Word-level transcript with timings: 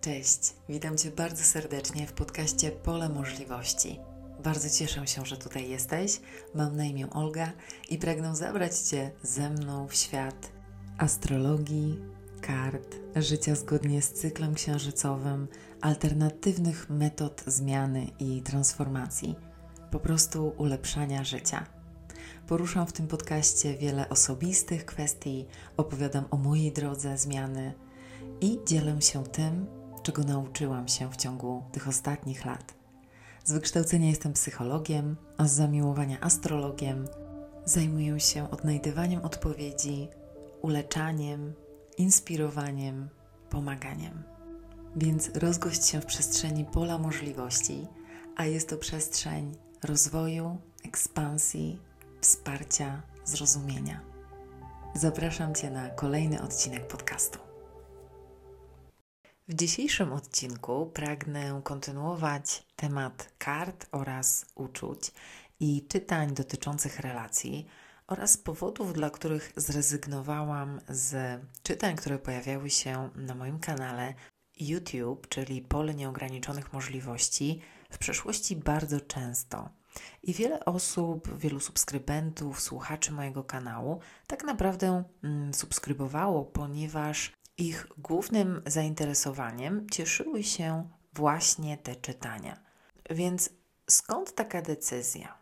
Cześć, 0.00 0.54
witam 0.68 0.98
Cię 0.98 1.10
bardzo 1.10 1.44
serdecznie 1.44 2.06
w 2.06 2.12
podcaście 2.12 2.70
Pole 2.70 3.08
Możliwości. 3.08 4.00
Bardzo 4.44 4.70
cieszę 4.70 5.06
się, 5.06 5.26
że 5.26 5.36
tutaj 5.36 5.68
jesteś. 5.68 6.20
Mam 6.54 6.76
na 6.76 6.84
imię 6.84 7.10
Olga 7.10 7.52
i 7.90 7.98
pragnę 7.98 8.36
zabrać 8.36 8.78
Cię 8.78 9.10
ze 9.22 9.50
mną 9.50 9.88
w 9.88 9.94
świat 9.94 10.52
astrologii, 10.98 11.98
kart, 12.40 12.96
życia 13.16 13.54
zgodnie 13.54 14.02
z 14.02 14.12
cyklem 14.12 14.54
księżycowym, 14.54 15.48
alternatywnych 15.80 16.90
metod 16.90 17.42
zmiany 17.46 18.06
i 18.18 18.42
transformacji, 18.42 19.36
po 19.90 20.00
prostu 20.00 20.52
ulepszania 20.56 21.24
życia. 21.24 21.66
Poruszam 22.46 22.86
w 22.86 22.92
tym 22.92 23.06
podcaście 23.06 23.76
wiele 23.76 24.08
osobistych 24.08 24.84
kwestii, 24.84 25.46
opowiadam 25.76 26.24
o 26.30 26.36
mojej 26.36 26.72
drodze 26.72 27.18
zmiany 27.18 27.74
i 28.40 28.58
dzielę 28.66 29.02
się 29.02 29.24
tym, 29.24 29.77
czego 30.08 30.22
nauczyłam 30.22 30.88
się 30.88 31.10
w 31.10 31.16
ciągu 31.16 31.62
tych 31.72 31.88
ostatnich 31.88 32.44
lat. 32.44 32.74
Z 33.44 33.52
wykształcenia 33.52 34.08
jestem 34.08 34.32
psychologiem, 34.32 35.16
a 35.36 35.44
z 35.44 35.52
zamiłowania 35.52 36.20
astrologiem. 36.20 37.08
Zajmuję 37.64 38.20
się 38.20 38.50
odnajdywaniem 38.50 39.24
odpowiedzi, 39.24 40.08
uleczaniem, 40.62 41.52
inspirowaniem, 41.98 43.08
pomaganiem. 43.50 44.22
Więc 44.96 45.30
rozgość 45.34 45.86
się 45.86 46.00
w 46.00 46.06
przestrzeni 46.06 46.64
pola 46.64 46.98
możliwości, 46.98 47.86
a 48.36 48.44
jest 48.44 48.68
to 48.68 48.76
przestrzeń 48.76 49.56
rozwoju, 49.84 50.58
ekspansji, 50.84 51.80
wsparcia, 52.20 53.02
zrozumienia. 53.24 54.00
Zapraszam 54.94 55.54
Cię 55.54 55.70
na 55.70 55.88
kolejny 55.88 56.42
odcinek 56.42 56.86
podcastu. 56.86 57.47
W 59.48 59.54
dzisiejszym 59.54 60.12
odcinku 60.12 60.86
pragnę 60.94 61.60
kontynuować 61.64 62.62
temat 62.76 63.32
kart 63.38 63.86
oraz 63.92 64.46
uczuć 64.54 65.12
i 65.60 65.86
czytań 65.88 66.34
dotyczących 66.34 67.00
relacji 67.00 67.66
oraz 68.06 68.36
powodów, 68.36 68.92
dla 68.92 69.10
których 69.10 69.52
zrezygnowałam 69.56 70.80
z 70.88 71.40
czytań, 71.62 71.96
które 71.96 72.18
pojawiały 72.18 72.70
się 72.70 73.10
na 73.14 73.34
moim 73.34 73.58
kanale 73.58 74.14
YouTube, 74.60 75.28
czyli 75.28 75.62
pole 75.62 75.94
nieograniczonych 75.94 76.72
możliwości, 76.72 77.60
w 77.90 77.98
przeszłości 77.98 78.56
bardzo 78.56 79.00
często. 79.00 79.68
I 80.22 80.34
wiele 80.34 80.64
osób, 80.64 81.38
wielu 81.38 81.60
subskrybentów, 81.60 82.60
słuchaczy 82.60 83.12
mojego 83.12 83.44
kanału 83.44 84.00
tak 84.26 84.44
naprawdę 84.44 85.04
mm, 85.22 85.54
subskrybowało, 85.54 86.44
ponieważ 86.44 87.32
ich 87.58 87.86
głównym 87.98 88.62
zainteresowaniem 88.66 89.90
cieszyły 89.90 90.42
się 90.42 90.88
właśnie 91.12 91.78
te 91.78 91.96
czytania. 91.96 92.60
Więc 93.10 93.50
skąd 93.90 94.34
taka 94.34 94.62
decyzja? 94.62 95.38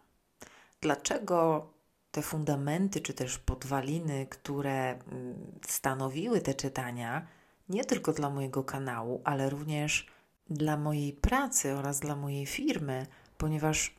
Dlaczego 0.81 1.71
te 2.11 2.23
fundamenty 2.23 3.01
czy 3.01 3.15
też 3.15 3.39
podwaliny, 3.39 4.27
które 4.27 4.91
mm, 4.91 5.59
stanowiły 5.67 6.41
te 6.41 6.55
czytania, 6.55 7.27
nie 7.69 7.85
tylko 7.85 8.13
dla 8.13 8.31
mojego 8.31 8.65
kanału, 8.65 9.21
ale 9.25 9.51
również 9.51 10.07
dla 10.51 10.77
mojej 10.77 11.13
pracy 11.13 11.75
oraz 11.75 12.01
dla 12.01 12.17
mojej 12.17 12.47
firmy, 12.47 13.07
ponieważ 13.39 13.95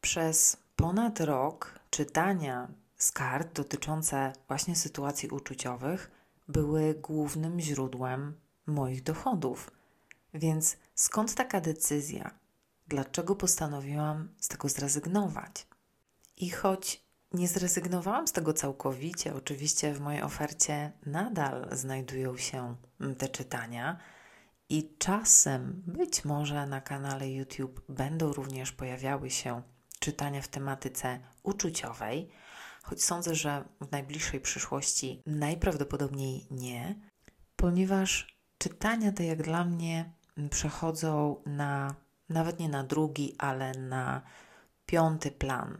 przez 0.00 0.56
ponad 0.76 1.20
rok 1.20 1.80
czytania 1.90 2.68
z 2.96 3.12
kart 3.12 3.56
dotyczące 3.56 4.32
właśnie 4.48 4.76
sytuacji 4.76 5.28
uczuciowych 5.28 6.19
były 6.52 6.94
głównym 6.94 7.60
źródłem 7.60 8.40
moich 8.66 9.02
dochodów. 9.02 9.70
Więc 10.34 10.76
skąd 10.94 11.34
taka 11.34 11.60
decyzja? 11.60 12.30
Dlaczego 12.88 13.36
postanowiłam 13.36 14.28
z 14.40 14.48
tego 14.48 14.68
zrezygnować? 14.68 15.66
I 16.36 16.50
choć 16.50 17.04
nie 17.32 17.48
zrezygnowałam 17.48 18.26
z 18.26 18.32
tego 18.32 18.52
całkowicie, 18.52 19.34
oczywiście 19.34 19.94
w 19.94 20.00
mojej 20.00 20.22
ofercie 20.22 20.92
nadal 21.06 21.68
znajdują 21.72 22.36
się 22.36 22.76
te 23.18 23.28
czytania. 23.28 23.98
I 24.68 24.96
czasem, 24.98 25.82
być 25.86 26.24
może 26.24 26.66
na 26.66 26.80
kanale 26.80 27.30
YouTube 27.30 27.80
będą 27.88 28.32
również 28.32 28.72
pojawiały 28.72 29.30
się 29.30 29.62
czytania 29.98 30.42
w 30.42 30.48
tematyce 30.48 31.20
uczuciowej, 31.42 32.30
choć 32.90 33.04
sądzę, 33.04 33.34
że 33.34 33.64
w 33.80 33.92
najbliższej 33.92 34.40
przyszłości 34.40 35.22
najprawdopodobniej 35.26 36.46
nie, 36.50 36.94
ponieważ 37.56 38.36
czytania 38.58 39.12
te 39.12 39.24
jak 39.24 39.42
dla 39.42 39.64
mnie 39.64 40.12
przechodzą 40.50 41.42
na 41.46 41.94
nawet 42.28 42.58
nie 42.58 42.68
na 42.68 42.84
drugi, 42.84 43.34
ale 43.38 43.72
na 43.72 44.22
piąty 44.86 45.30
plan 45.30 45.78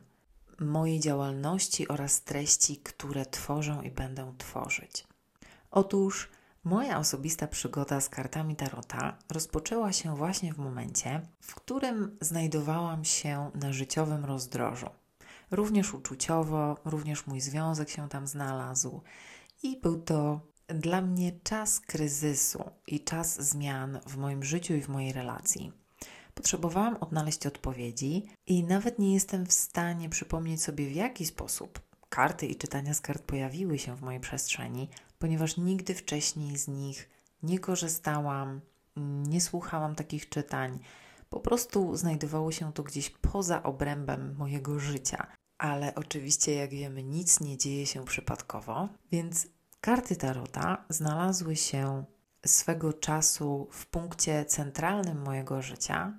mojej 0.61 1.01
działalności 1.01 1.89
oraz 1.89 2.23
treści, 2.23 2.77
które 2.77 3.27
tworzę 3.27 3.81
i 3.85 3.91
będę 3.91 4.35
tworzyć. 4.39 5.07
Otóż 5.71 6.31
moja 6.65 6.99
osobista 6.99 7.47
przygoda 7.47 8.01
z 8.01 8.09
kartami 8.09 8.57
Tarota 8.57 9.19
rozpoczęła 9.31 9.93
się 9.93 10.17
właśnie 10.17 10.55
w 10.55 10.59
momencie, 10.59 11.21
w 11.41 11.55
którym 11.55 12.17
znajdowałam 12.21 13.05
się 13.05 13.51
na 13.55 13.73
życiowym 13.73 14.25
rozdrożu 14.25 15.00
również 15.51 15.95
uczuciowo, 15.95 16.77
również 16.85 17.27
mój 17.27 17.41
związek 17.41 17.91
się 17.91 18.09
tam 18.09 18.27
znalazł. 18.27 19.01
I 19.63 19.81
był 19.81 20.03
to 20.03 20.41
dla 20.69 21.03
mnie 21.03 21.33
czas 21.43 21.81
kryzysu 21.81 22.65
i 22.87 23.01
czas 23.01 23.43
zmian 23.43 24.01
w 24.07 24.17
moim 24.17 24.45
życiu 24.45 24.75
i 24.75 24.81
w 24.81 24.89
mojej 24.89 25.13
relacji. 25.13 25.73
Potrzebowałam 26.35 26.97
odnaleźć 26.97 27.47
odpowiedzi 27.47 28.27
i 28.47 28.65
nawet 28.65 28.99
nie 28.99 29.15
jestem 29.15 29.47
w 29.47 29.53
stanie 29.53 30.09
przypomnieć 30.09 30.63
sobie, 30.63 30.89
w 30.89 30.95
jaki 30.95 31.27
sposób 31.27 31.81
karty 32.09 32.47
i 32.47 32.57
czytania 32.57 32.95
z 32.95 33.01
kart 33.01 33.23
pojawiły 33.23 33.79
się 33.79 33.97
w 33.97 34.03
mojej 34.03 34.21
przestrzeni, 34.21 34.89
ponieważ 35.19 35.57
nigdy 35.57 35.95
wcześniej 35.95 36.59
z 36.59 36.69
nich 36.69 37.11
nie 37.43 37.59
korzystałam, 37.59 38.61
nie 39.27 39.41
słuchałam 39.41 39.95
takich 39.95 40.29
czytań. 40.29 40.79
Po 41.31 41.41
prostu 41.41 41.97
znajdowało 41.97 42.53
się 42.53 42.73
to 42.73 42.83
gdzieś 42.83 43.11
poza 43.11 43.63
obrębem 43.63 44.35
mojego 44.39 44.79
życia 44.79 45.27
ale 45.61 45.95
oczywiście, 45.95 46.55
jak 46.55 46.71
wiemy, 46.71 47.03
nic 47.03 47.41
nie 47.41 47.59
dzieje 47.59 47.87
się 47.87 48.05
przypadkowo, 48.05 48.89
więc 49.13 49.47
karty 49.81 50.17
Tarota 50.17 50.85
znalazły 50.89 51.57
się 51.57 52.05
swego 52.47 52.93
czasu 52.93 53.69
w 53.73 53.87
punkcie 53.87 54.45
centralnym 54.45 55.23
mojego 55.23 55.63
życia 55.63 56.19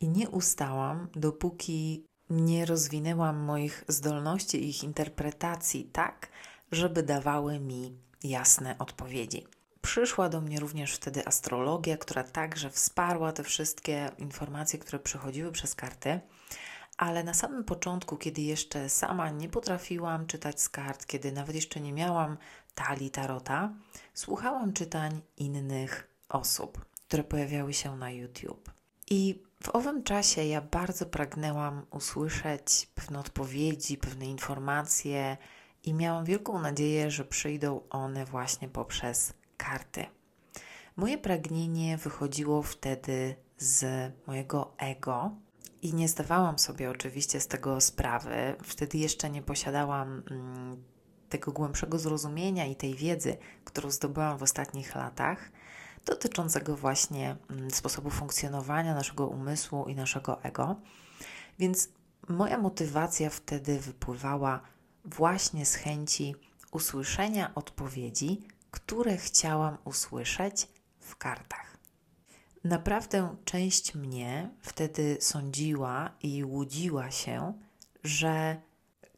i 0.00 0.08
nie 0.08 0.28
ustałam, 0.30 1.08
dopóki 1.14 2.04
nie 2.30 2.66
rozwinęłam 2.66 3.36
moich 3.38 3.84
zdolności 3.88 4.64
i 4.64 4.68
ich 4.68 4.84
interpretacji 4.84 5.84
tak, 5.84 6.28
żeby 6.72 7.02
dawały 7.02 7.60
mi 7.60 7.98
jasne 8.22 8.78
odpowiedzi. 8.78 9.46
Przyszła 9.80 10.28
do 10.28 10.40
mnie 10.40 10.60
również 10.60 10.94
wtedy 10.94 11.26
astrologia, 11.26 11.96
która 11.96 12.24
także 12.24 12.70
wsparła 12.70 13.32
te 13.32 13.42
wszystkie 13.42 14.10
informacje, 14.18 14.78
które 14.78 14.98
przychodziły 14.98 15.52
przez 15.52 15.74
karty. 15.74 16.20
Ale 16.96 17.24
na 17.24 17.34
samym 17.34 17.64
początku, 17.64 18.16
kiedy 18.16 18.42
jeszcze 18.42 18.88
sama 18.88 19.30
nie 19.30 19.48
potrafiłam 19.48 20.26
czytać 20.26 20.60
z 20.60 20.68
kart, 20.68 21.06
kiedy 21.06 21.32
nawet 21.32 21.54
jeszcze 21.54 21.80
nie 21.80 21.92
miałam 21.92 22.36
talii 22.74 23.10
tarota, 23.10 23.72
słuchałam 24.14 24.72
czytań 24.72 25.22
innych 25.36 26.08
osób, 26.28 26.84
które 27.08 27.24
pojawiały 27.24 27.74
się 27.74 27.96
na 27.96 28.10
YouTube. 28.10 28.70
I 29.10 29.42
w 29.62 29.68
owym 29.68 30.02
czasie 30.02 30.44
ja 30.44 30.60
bardzo 30.60 31.06
pragnęłam 31.06 31.86
usłyszeć 31.90 32.88
pewne 32.94 33.18
odpowiedzi, 33.18 33.96
pewne 33.98 34.26
informacje 34.26 35.36
i 35.84 35.94
miałam 35.94 36.24
wielką 36.24 36.58
nadzieję, 36.58 37.10
że 37.10 37.24
przyjdą 37.24 37.80
one 37.90 38.24
właśnie 38.24 38.68
poprzez 38.68 39.32
karty. 39.56 40.06
Moje 40.96 41.18
pragnienie 41.18 41.96
wychodziło 41.96 42.62
wtedy 42.62 43.36
z 43.58 44.12
mojego 44.26 44.74
ego, 44.78 45.30
i 45.86 45.94
nie 45.94 46.08
zdawałam 46.08 46.58
sobie 46.58 46.90
oczywiście 46.90 47.40
z 47.40 47.46
tego 47.46 47.80
sprawy. 47.80 48.56
Wtedy 48.62 48.98
jeszcze 48.98 49.30
nie 49.30 49.42
posiadałam 49.42 50.22
mm, 50.30 50.84
tego 51.28 51.52
głębszego 51.52 51.98
zrozumienia 51.98 52.66
i 52.66 52.76
tej 52.76 52.94
wiedzy, 52.94 53.36
którą 53.64 53.90
zdobyłam 53.90 54.38
w 54.38 54.42
ostatnich 54.42 54.94
latach, 54.94 55.50
dotyczącego 56.06 56.76
właśnie 56.76 57.36
mm, 57.50 57.70
sposobu 57.70 58.10
funkcjonowania 58.10 58.94
naszego 58.94 59.26
umysłu 59.26 59.84
i 59.84 59.94
naszego 59.94 60.42
ego. 60.42 60.76
Więc 61.58 61.88
moja 62.28 62.58
motywacja 62.58 63.30
wtedy 63.30 63.80
wypływała 63.80 64.60
właśnie 65.04 65.66
z 65.66 65.74
chęci 65.74 66.34
usłyszenia 66.70 67.54
odpowiedzi, 67.54 68.48
które 68.70 69.16
chciałam 69.16 69.78
usłyszeć 69.84 70.68
w 71.00 71.16
kartach. 71.16 71.75
Naprawdę 72.66 73.36
część 73.44 73.94
mnie 73.94 74.50
wtedy 74.60 75.16
sądziła 75.20 76.10
i 76.22 76.44
łudziła 76.44 77.10
się, 77.10 77.52
że 78.04 78.56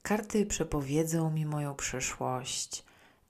karty 0.03 0.47
przepowiedzą 0.47 1.31
mi 1.31 1.47
moją 1.47 1.75
przyszłość, 1.75 2.85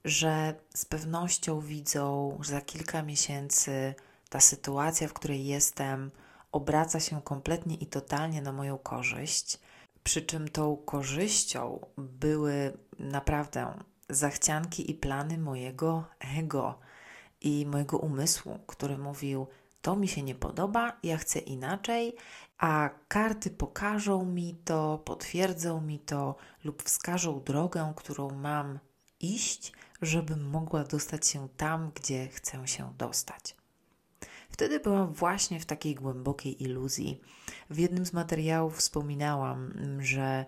że 0.05 0.55
z 0.75 0.85
pewnością 0.85 1.61
widzą, 1.61 2.39
że 2.41 2.51
za 2.53 2.61
kilka 2.61 3.03
miesięcy 3.03 3.95
ta 4.29 4.41
sytuacja, 4.41 5.09
w 5.09 5.13
której 5.13 5.47
jestem, 5.47 6.11
obraca 6.53 7.01
się 7.01 7.23
kompletnie 7.23 7.77
i 7.77 7.87
totalnie 7.87 8.43
na 8.43 8.53
moją 8.53 8.79
korzyść. 8.79 9.59
Przy 10.05 10.23
czym 10.23 10.49
tą 10.49 10.77
korzyścią 10.77 11.87
były 11.97 12.79
naprawdę 12.99 13.75
zachcianki 14.09 14.91
i 14.91 14.95
plany 14.95 15.39
mojego 15.39 16.05
ego 16.39 16.79
i 17.41 17.67
mojego 17.67 17.99
umysłu, 17.99 18.59
który 18.67 18.99
mówił: 18.99 19.47
To 19.83 19.97
mi 19.97 20.09
się 20.09 20.23
nie 20.23 20.35
podoba, 20.35 20.97
ja 21.03 21.17
chcę 21.17 21.39
inaczej, 21.39 22.17
a 22.59 22.91
karty 23.09 23.51
pokażą 23.51 24.25
mi 24.25 24.55
to, 24.65 24.99
potwierdzą 25.05 25.81
mi 25.81 25.99
to 25.99 26.37
lub 26.65 26.83
wskażą 26.83 27.43
drogę, 27.43 27.93
którą 27.97 28.31
mam 28.31 28.79
iść, 29.21 29.73
żebym 30.03 30.51
mogła 30.51 30.85
dostać 30.85 31.27
się 31.27 31.49
tam, 31.57 31.91
gdzie 31.95 32.29
chcę 32.29 32.69
się 32.69 32.95
dostać. 32.99 33.57
Wtedy 34.51 34.81
byłam 34.81 35.13
właśnie 35.13 35.61
w 35.61 35.67
takiej 35.67 35.95
głębokiej 35.95 36.63
iluzji. 36.63 37.21
W 37.71 37.79
jednym 37.79 38.07
z 38.07 38.13
materiałów 38.13 38.77
wspominałam, 38.77 39.73
że 39.99 40.47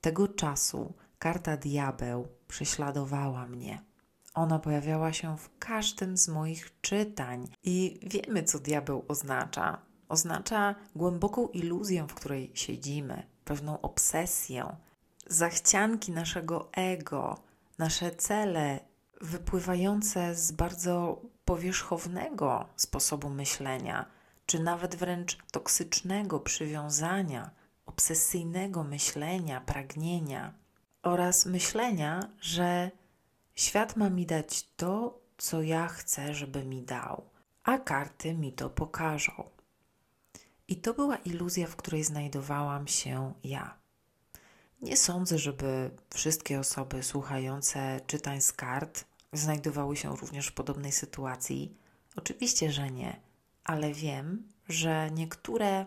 tego 0.00 0.28
czasu 0.28 0.94
karta 1.18 1.56
diabeł 1.56 2.28
prześladowała 2.48 3.46
mnie. 3.46 3.89
Ona 4.34 4.58
pojawiała 4.58 5.12
się 5.12 5.38
w 5.38 5.58
każdym 5.58 6.16
z 6.16 6.28
moich 6.28 6.80
czytań 6.80 7.48
i 7.62 8.00
wiemy, 8.02 8.42
co 8.42 8.58
diabeł 8.58 9.04
oznacza. 9.08 9.78
Oznacza 10.08 10.74
głęboką 10.96 11.48
iluzję, 11.48 12.06
w 12.08 12.14
której 12.14 12.50
siedzimy, 12.54 13.22
pewną 13.44 13.80
obsesję, 13.80 14.76
zachcianki 15.26 16.12
naszego 16.12 16.68
ego, 16.72 17.38
nasze 17.78 18.10
cele 18.10 18.80
wypływające 19.20 20.34
z 20.34 20.52
bardzo 20.52 21.20
powierzchownego 21.44 22.66
sposobu 22.76 23.28
myślenia, 23.28 24.06
czy 24.46 24.58
nawet 24.58 24.94
wręcz 24.96 25.38
toksycznego 25.52 26.40
przywiązania, 26.40 27.50
obsesyjnego 27.86 28.84
myślenia, 28.84 29.60
pragnienia 29.60 30.54
oraz 31.02 31.46
myślenia, 31.46 32.28
że 32.40 32.90
świat 33.60 33.96
ma 33.96 34.10
mi 34.10 34.26
dać 34.26 34.68
to, 34.76 35.20
co 35.38 35.62
ja 35.62 35.88
chcę, 35.88 36.34
żeby 36.34 36.64
mi 36.64 36.82
dał, 36.82 37.30
a 37.62 37.78
karty 37.78 38.34
mi 38.34 38.52
to 38.52 38.70
pokażą. 38.70 39.50
I 40.68 40.76
to 40.76 40.94
była 40.94 41.16
iluzja, 41.16 41.66
w 41.66 41.76
której 41.76 42.04
znajdowałam 42.04 42.88
się 42.88 43.32
ja. 43.44 43.78
Nie 44.82 44.96
sądzę, 44.96 45.38
żeby 45.38 45.90
wszystkie 46.14 46.60
osoby 46.60 47.02
słuchające 47.02 48.00
czytań 48.06 48.40
z 48.40 48.52
kart 48.52 49.04
znajdowały 49.32 49.96
się 49.96 50.16
również 50.16 50.46
w 50.46 50.54
podobnej 50.54 50.92
sytuacji. 50.92 51.76
Oczywiście, 52.16 52.72
że 52.72 52.90
nie, 52.90 53.20
ale 53.64 53.92
wiem, 53.92 54.48
że 54.68 55.10
niektóre 55.10 55.86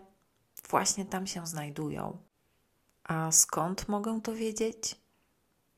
właśnie 0.70 1.04
tam 1.04 1.26
się 1.26 1.46
znajdują. 1.46 2.18
A 3.04 3.32
skąd 3.32 3.88
mogę 3.88 4.20
to 4.20 4.34
wiedzieć? 4.34 5.03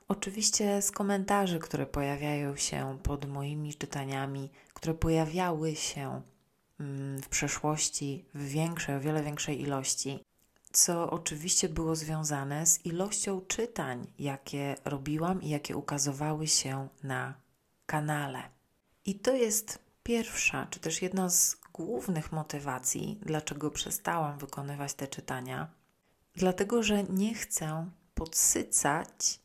Oczywiście 0.09 0.83
z 0.83 0.91
komentarzy, 0.91 1.59
które 1.59 1.87
pojawiają 1.87 2.57
się 2.57 2.99
pod 3.03 3.25
moimi 3.25 3.75
czytaniami, 3.75 4.51
które 4.75 4.95
pojawiały 4.95 5.77
się 5.77 6.23
mm, 6.81 7.23
w 7.23 7.29
przeszłości 7.29 8.25
w 8.35 8.45
większej, 8.49 8.97
o 8.97 9.01
wiele 9.01 9.23
większej 9.23 9.61
ilości, 9.61 10.25
co 10.73 11.11
oczywiście 11.11 11.69
było 11.69 11.97
związane 11.97 12.67
z 12.67 12.87
ilością 12.87 13.41
czytań, 13.41 14.07
jakie 14.19 14.77
robiłam 14.85 15.43
i 15.43 15.49
jakie 15.49 15.77
ukazywały 15.77 16.47
się 16.47 16.89
na 17.03 17.35
kanale. 17.87 18.43
I 19.05 19.15
to 19.15 19.35
jest 19.35 19.79
pierwsza, 20.03 20.67
czy 20.71 20.81
też 20.81 21.03
jedna 21.03 21.31
z 21.31 21.57
głównych 21.73 22.33
motywacji, 22.33 23.19
dlaczego 23.23 23.71
przestałam 23.71 24.39
wykonywać 24.39 24.95
te 24.95 25.09
czytania. 25.09 25.71
Dlatego, 26.35 26.83
że 26.83 27.05
nie 27.05 27.35
chcę 27.35 27.91
podsycać 28.15 29.41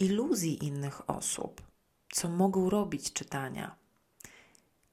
iluzji 0.00 0.64
innych 0.64 1.10
osób, 1.10 1.62
co 2.12 2.28
mogą 2.28 2.70
robić 2.70 3.12
czytania. 3.12 3.76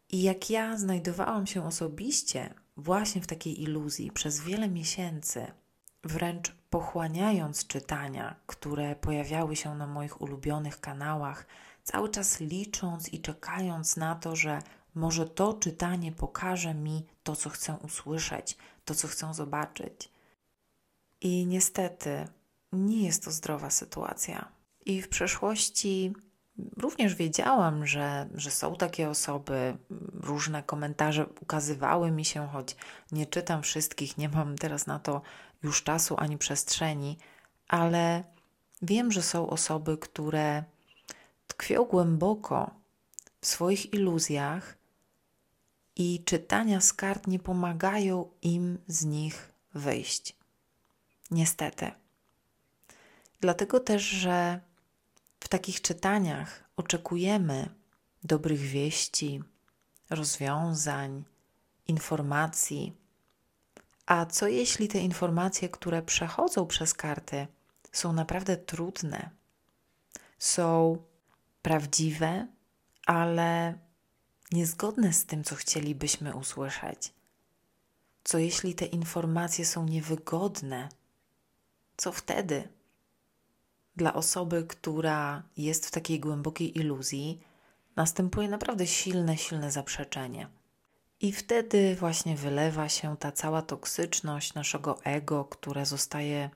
I 0.10 0.22
jak 0.22 0.50
ja 0.50 0.78
znajdowałam 0.78 1.48
się 1.48 1.66
osobiście 1.66 2.54
właśnie 2.78 3.22
w 3.22 3.28
takiej 3.28 3.62
iluzji 3.62 4.12
przez 4.12 4.42
wiele 4.42 4.70
miesięcy, 4.70 5.48
wręcz 6.04 6.52
pochłaniając 6.70 7.68
czytania, 7.68 8.36
które 8.48 8.96
pojawiały 8.96 9.56
się 9.56 9.76
na 9.76 9.88
moich 9.88 10.22
ulubionych 10.22 10.80
kanałach, 10.80 11.46
cały 11.84 12.10
czas 12.10 12.40
licząc 12.40 13.14
i 13.14 13.22
czekając 13.22 13.98
na 13.98 14.16
to, 14.16 14.36
że 14.36 14.60
może 14.96 15.26
to 15.26 15.54
czytanie 15.54 16.12
pokaże 16.12 16.74
mi 16.74 17.06
to, 17.24 17.36
co 17.36 17.50
chcę 17.50 17.78
usłyszeć, 17.84 18.58
to, 18.86 18.96
co 18.96 19.08
chcę 19.08 19.34
zobaczyć. 19.34 20.12
I 21.22 21.46
niestety 21.46 22.28
nie 22.72 23.06
jest 23.06 23.24
to 23.24 23.32
zdrowa 23.32 23.70
sytuacja. 23.70 24.57
I 24.88 25.02
w 25.02 25.10
przeszłości 25.10 26.14
również 26.78 27.16
wiedziałam, 27.16 27.88
że, 27.88 28.30
że 28.36 28.52
są 28.52 28.76
takie 28.76 29.10
osoby, 29.10 29.78
różne 30.14 30.64
komentarze 30.64 31.26
ukazywały 31.42 32.12
mi 32.12 32.26
się, 32.26 32.48
choć 32.48 32.76
nie 33.12 33.26
czytam 33.26 33.62
wszystkich, 33.64 34.18
nie 34.18 34.30
mam 34.30 34.58
teraz 34.58 34.88
na 34.88 35.00
to 35.00 35.22
już 35.64 35.84
czasu 35.84 36.16
ani 36.18 36.38
przestrzeni, 36.38 37.18
ale 37.68 38.24
wiem, 38.82 39.12
że 39.12 39.22
są 39.22 39.50
osoby, 39.50 39.98
które 39.98 40.64
tkwią 41.48 41.86
głęboko 41.86 42.72
w 43.42 43.48
swoich 43.48 43.94
iluzjach 43.94 44.78
i 45.96 46.24
czytania 46.26 46.82
z 46.82 46.94
kart 46.94 47.28
nie 47.28 47.40
pomagają 47.40 48.30
im 48.42 48.78
z 48.88 49.06
nich 49.06 49.52
wyjść. 49.74 50.36
Niestety. 51.32 51.92
Dlatego 53.42 53.80
też, 53.80 54.04
że 54.04 54.67
w 55.40 55.48
takich 55.48 55.82
czytaniach 55.82 56.64
oczekujemy 56.78 57.70
dobrych 58.24 58.60
wieści, 58.60 59.44
rozwiązań, 60.10 61.24
informacji. 61.88 62.94
A 64.06 64.26
co 64.26 64.48
jeśli 64.48 64.88
te 64.88 65.00
informacje, 65.00 65.70
które 65.70 66.02
przechodzą 66.02 66.68
przez 66.68 66.94
karty, 66.94 67.48
są 67.92 68.14
naprawdę 68.14 68.58
trudne, 68.58 69.30
są 70.40 70.98
prawdziwe, 71.62 72.48
ale 73.06 73.80
niezgodne 74.52 75.14
z 75.14 75.26
tym, 75.26 75.44
co 75.44 75.56
chcielibyśmy 75.56 76.36
usłyszeć? 76.36 77.14
Co 78.24 78.38
jeśli 78.38 78.76
te 78.76 78.86
informacje 78.86 79.66
są 79.66 79.86
niewygodne? 79.86 80.90
Co 81.98 82.12
wtedy? 82.12 82.70
Dla 83.98 84.14
osoby, 84.14 84.66
która 84.68 85.44
jest 85.58 85.86
w 85.86 85.92
takiej 85.92 86.20
głębokiej 86.20 86.78
iluzji, 86.80 87.42
następuje 87.96 88.50
naprawdę 88.50 88.88
silne, 88.88 89.38
silne 89.38 89.72
zaprzeczenie. 89.72 90.48
I 91.22 91.32
wtedy 91.32 91.96
właśnie 91.96 92.36
wylewa 92.36 92.90
się 92.90 93.18
ta 93.18 93.32
cała 93.32 93.62
toksyczność 93.62 94.54
naszego 94.54 95.04
ego, 95.04 95.46
które 95.46 95.86
zostaje 95.86 96.50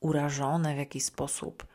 urażone 0.00 0.74
w 0.74 0.78
jakiś 0.78 1.04
sposób 1.04 1.66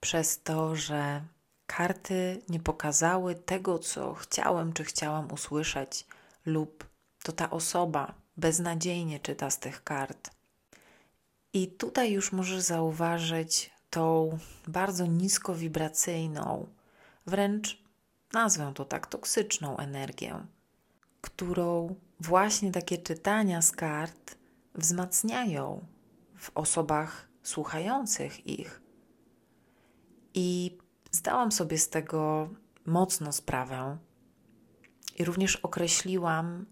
przez 0.00 0.42
to, 0.42 0.76
że 0.76 1.22
karty 1.66 2.42
nie 2.48 2.60
pokazały 2.60 3.34
tego, 3.34 3.78
co 3.78 4.14
chciałem 4.14 4.72
czy 4.72 4.84
chciałam 4.84 5.32
usłyszeć, 5.32 6.06
lub 6.46 6.86
to 7.22 7.32
ta 7.32 7.50
osoba 7.50 8.14
beznadziejnie 8.36 9.20
czyta 9.20 9.50
z 9.50 9.58
tych 9.58 9.84
kart. 9.84 10.30
I 11.52 11.68
tutaj 11.68 12.12
już 12.12 12.32
możesz 12.32 12.60
zauważyć 12.60 13.75
tą 13.96 14.38
bardzo 14.68 15.06
niskowibracyjną, 15.06 16.66
wręcz 17.26 17.82
nazwę 18.32 18.72
to 18.74 18.84
tak 18.84 19.06
toksyczną 19.06 19.76
energię, 19.76 20.46
którą 21.20 21.94
właśnie 22.20 22.72
takie 22.72 22.98
czytania 22.98 23.62
z 23.62 23.72
kart 23.72 24.36
wzmacniają 24.74 25.86
w 26.36 26.50
osobach 26.54 27.28
słuchających 27.42 28.46
ich. 28.46 28.82
I 30.34 30.78
zdałam 31.10 31.52
sobie 31.52 31.78
z 31.78 31.88
tego 31.88 32.48
mocno 32.86 33.32
sprawę 33.32 33.98
i 35.18 35.24
również 35.24 35.56
określiłam, 35.56 36.66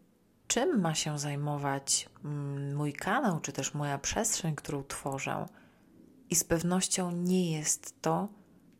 czym 0.46 0.80
ma 0.80 0.94
się 0.94 1.18
zajmować 1.18 2.10
mm, 2.24 2.76
mój 2.76 2.92
kanał, 2.92 3.40
czy 3.40 3.52
też 3.52 3.74
moja 3.74 3.98
przestrzeń, 3.98 4.54
którą 4.54 4.84
tworzę. 4.84 5.46
I 6.30 6.34
z 6.34 6.44
pewnością 6.44 7.10
nie 7.10 7.52
jest 7.52 8.02
to 8.02 8.28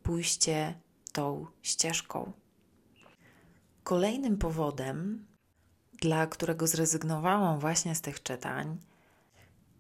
pójście 0.03 0.75
tą 1.13 1.47
ścieżką. 1.63 2.33
Kolejnym 3.85 4.39
powodem, 4.39 5.27
dla 6.01 6.27
którego 6.27 6.67
zrezygnowałam 6.67 7.59
właśnie 7.59 7.95
z 7.95 8.01
tych 8.01 8.23
czytań, 8.23 8.79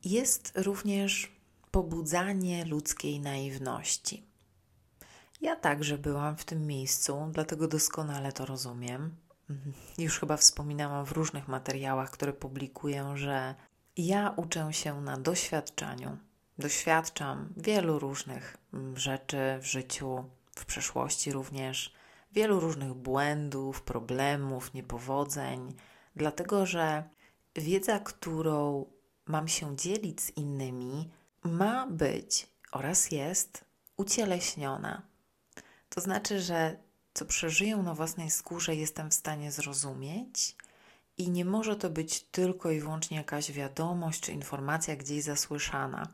jest 0.04 0.52
również 0.56 1.33
pobudzanie 1.71 2.64
ludzkiej 2.64 3.21
naiwności. 3.21 4.26
Ja 5.40 5.56
także 5.56 5.99
byłam 5.99 6.37
w 6.37 6.44
tym 6.44 6.66
miejscu, 6.66 7.28
dlatego 7.33 7.68
doskonale 7.68 8.33
to 8.33 8.47
rozumiem. 8.47 9.16
już 9.99 10.21
chyba 10.21 10.37
wspominałam 10.37 11.06
w 11.06 11.12
różnych 11.12 11.49
materiałach, 11.49 12.11
które 12.11 12.33
publikuję, 12.33 13.12
że 13.14 13.54
ja 13.97 14.35
uczę 14.37 14.73
się 14.73 15.00
na 15.00 15.16
doświadczaniu. 15.16 16.18
Doświadczam 16.58 17.52
wielu 17.56 17.99
różnych 17.99 18.56
mm, 18.73 18.96
rzeczy 18.96 19.58
w 19.61 19.64
życiu, 19.64 20.25
w 20.56 20.64
przeszłości 20.64 21.32
również, 21.32 21.94
wielu 22.32 22.61
różnych 22.61 22.94
błędów, 22.94 23.82
problemów, 23.82 24.75
niepowodzeń, 24.75 25.75
dlatego 26.16 26.66
że 26.66 27.04
wiedza, 27.56 27.99
którą 27.99 28.87
mam 29.26 29.49
się 29.49 29.76
dzielić 29.76 30.20
z 30.20 30.37
innymi, 30.37 31.11
ma 31.42 31.87
być 31.87 32.46
oraz 32.73 33.11
jest 33.11 33.64
ucieleśniona. 33.96 35.02
To 35.88 36.00
znaczy, 36.00 36.40
że 36.40 36.76
co 37.14 37.25
przeżyję 37.25 37.76
na 37.76 37.94
własnej 37.94 38.30
skórze, 38.30 38.75
jestem 38.75 39.11
w 39.11 39.14
stanie 39.14 39.52
zrozumieć, 39.52 40.56
i 41.18 41.30
nie 41.30 41.44
może 41.44 41.76
to 41.76 41.90
być 41.90 42.23
tylko 42.23 42.71
i 42.71 42.80
wyłącznie 42.80 43.16
jakaś 43.16 43.52
wiadomość 43.52 44.21
czy 44.21 44.33
informacja 44.33 44.97
gdzieś 44.97 45.25
zasłyszana, 45.25 46.09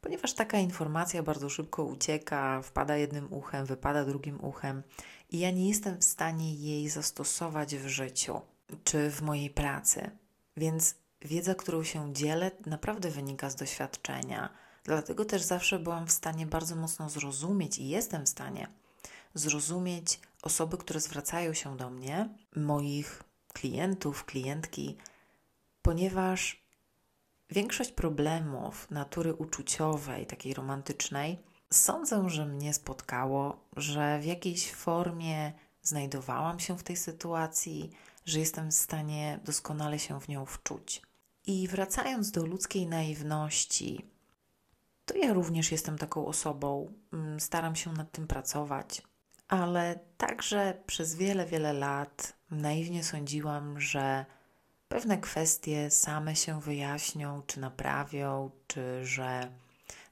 ponieważ 0.00 0.32
taka 0.32 0.58
informacja 0.58 1.22
bardzo 1.22 1.48
szybko 1.48 1.84
ucieka, 1.84 2.62
wpada 2.62 2.96
jednym 2.96 3.32
uchem, 3.32 3.66
wypada 3.66 4.04
drugim 4.04 4.44
uchem, 4.44 4.82
i 5.30 5.38
ja 5.38 5.50
nie 5.50 5.68
jestem 5.68 6.00
w 6.00 6.04
stanie 6.04 6.54
jej 6.54 6.88
zastosować 6.88 7.76
w 7.76 7.88
życiu 7.88 8.40
czy 8.84 9.10
w 9.10 9.22
mojej 9.22 9.50
pracy. 9.50 10.10
Więc 10.56 10.94
wiedza, 11.22 11.54
którą 11.54 11.84
się 11.84 12.12
dzielę, 12.12 12.50
naprawdę 12.66 13.10
wynika 13.10 13.50
z 13.50 13.56
doświadczenia. 13.56 14.48
Dlatego 14.84 15.24
też 15.24 15.42
zawsze 15.42 15.78
byłam 15.78 16.06
w 16.06 16.12
stanie 16.12 16.46
bardzo 16.46 16.76
mocno 16.76 17.10
zrozumieć 17.10 17.78
i 17.78 17.88
jestem 17.88 18.26
w 18.26 18.28
stanie 18.28 18.68
zrozumieć 19.34 20.20
osoby, 20.42 20.76
które 20.76 21.00
zwracają 21.00 21.54
się 21.54 21.76
do 21.76 21.90
mnie, 21.90 22.28
moich 22.56 23.22
klientów, 23.54 24.24
klientki, 24.24 24.96
ponieważ 25.82 26.64
większość 27.50 27.92
problemów 27.92 28.90
natury 28.90 29.34
uczuciowej, 29.34 30.26
takiej 30.26 30.54
romantycznej, 30.54 31.38
sądzę, 31.72 32.30
że 32.30 32.46
mnie 32.46 32.74
spotkało, 32.74 33.60
że 33.76 34.18
w 34.18 34.24
jakiejś 34.24 34.72
formie 34.72 35.52
znajdowałam 35.82 36.60
się 36.60 36.78
w 36.78 36.82
tej 36.82 36.96
sytuacji, 36.96 37.90
że 38.24 38.38
jestem 38.38 38.70
w 38.70 38.74
stanie 38.74 39.40
doskonale 39.44 39.98
się 39.98 40.20
w 40.20 40.28
nią 40.28 40.46
wczuć. 40.46 41.02
I 41.46 41.68
wracając 41.68 42.30
do 42.30 42.46
ludzkiej 42.46 42.86
naiwności, 42.86 44.10
to 45.04 45.16
ja 45.16 45.32
również 45.32 45.72
jestem 45.72 45.98
taką 45.98 46.26
osobą, 46.26 46.92
mm, 47.12 47.40
staram 47.40 47.76
się 47.76 47.92
nad 47.92 48.12
tym 48.12 48.26
pracować, 48.26 49.02
ale 49.48 49.98
także 50.16 50.82
przez 50.86 51.14
wiele, 51.14 51.46
wiele 51.46 51.72
lat 51.72 52.32
naiwnie 52.50 53.04
sądziłam, 53.04 53.80
że 53.80 54.24
pewne 54.88 55.18
kwestie 55.18 55.90
same 55.90 56.36
się 56.36 56.60
wyjaśnią, 56.60 57.42
czy 57.46 57.60
naprawią, 57.60 58.50
czy 58.66 59.04
że 59.04 59.50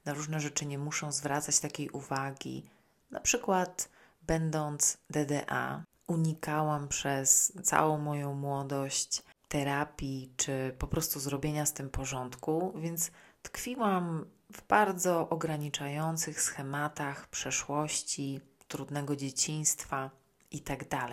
na 0.04 0.14
różne 0.14 0.40
rzeczy 0.40 0.66
nie 0.66 0.78
muszą 0.78 1.12
zwracać 1.12 1.60
takiej 1.60 1.90
uwagi. 1.90 2.70
Na 3.10 3.20
przykład, 3.20 3.88
będąc 4.22 4.96
DDA, 5.10 5.84
unikałam 6.06 6.88
przez 6.88 7.52
całą 7.62 7.98
moją 7.98 8.34
młodość 8.34 9.22
terapii, 9.48 10.32
czy 10.36 10.76
po 10.78 10.86
prostu 10.86 11.20
zrobienia 11.20 11.66
z 11.66 11.72
tym 11.72 11.90
porządku, 11.90 12.72
więc 12.76 13.10
tkwiłam 13.42 14.24
w 14.52 14.66
bardzo 14.66 15.28
ograniczających 15.28 16.42
schematach 16.42 17.28
przeszłości, 17.28 18.40
trudnego 18.72 19.16
dzieciństwa 19.16 20.10
itd. 20.50 20.84
Tak 20.86 21.10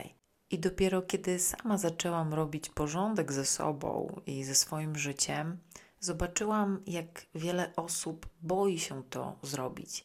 I 0.49 0.59
dopiero 0.59 1.01
kiedy 1.01 1.39
sama 1.39 1.77
zaczęłam 1.77 2.33
robić 2.33 2.69
porządek 2.69 3.33
ze 3.33 3.45
sobą 3.45 4.21
i 4.25 4.43
ze 4.43 4.55
swoim 4.55 4.95
życiem, 4.95 5.57
zobaczyłam, 5.99 6.81
jak 6.87 7.25
wiele 7.35 7.75
osób 7.75 8.29
boi 8.41 8.79
się 8.79 9.03
to 9.03 9.39
zrobić. 9.41 10.03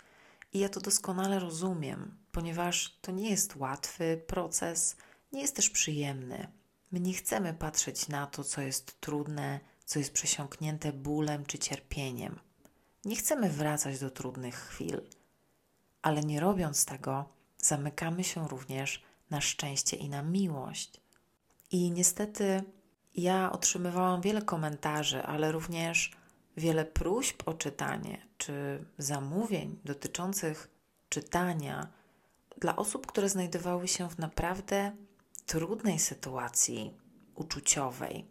I 0.53 0.59
ja 0.59 0.69
to 0.69 0.81
doskonale 0.81 1.39
rozumiem, 1.39 2.17
ponieważ 2.33 2.99
to 3.01 3.13
nie 3.13 3.31
jest 3.31 3.57
łatwy 3.57 4.23
proces, 4.27 4.97
nie 5.33 5.43
jest 5.43 5.57
też 5.57 5.71
przyjemny. 5.71 6.49
My 6.93 7.01
nie 7.01 7.15
chcemy 7.15 7.55
patrzeć 7.55 8.09
na 8.09 8.27
to, 8.27 8.45
co 8.45 8.61
jest 8.61 9.01
trudne, 9.01 9.61
co 9.85 9.99
jest 9.99 10.13
przesiąknięte 10.13 10.93
bólem 10.93 11.47
czy 11.47 11.59
cierpieniem. 11.59 12.41
Nie 13.05 13.17
chcemy 13.17 13.51
wracać 13.51 13.99
do 13.99 14.11
trudnych 14.11 14.55
chwil, 14.55 15.03
ale 16.03 16.21
nie 16.21 16.41
robiąc 16.41 16.85
tego, 16.85 17.35
zamykamy 17.65 18.25
się 18.25 18.49
również 18.49 19.03
na 19.31 19.41
szczęście 19.41 19.97
i 19.97 20.09
na 20.09 20.23
miłość. 20.23 21.01
I 21.71 21.91
niestety 21.91 22.63
ja 23.15 23.53
otrzymywałam 23.53 24.21
wiele 24.21 24.43
komentarzy, 24.43 25.23
ale 25.23 25.53
również 25.53 26.17
wiele 26.57 26.85
próśb 26.85 27.43
o 27.49 27.55
czytanie 27.55 28.27
czy 28.39 28.85
zamówień 28.99 29.81
dotyczących 29.85 30.71
czytania 31.09 31.89
dla 32.61 32.77
osób, 32.77 33.07
które 33.07 33.29
znajdowały 33.29 33.89
się 33.89 34.09
w 34.09 34.19
naprawdę 34.19 34.93
trudnej 35.47 35.99
sytuacji 35.99 36.95
uczuciowej, 37.35 38.29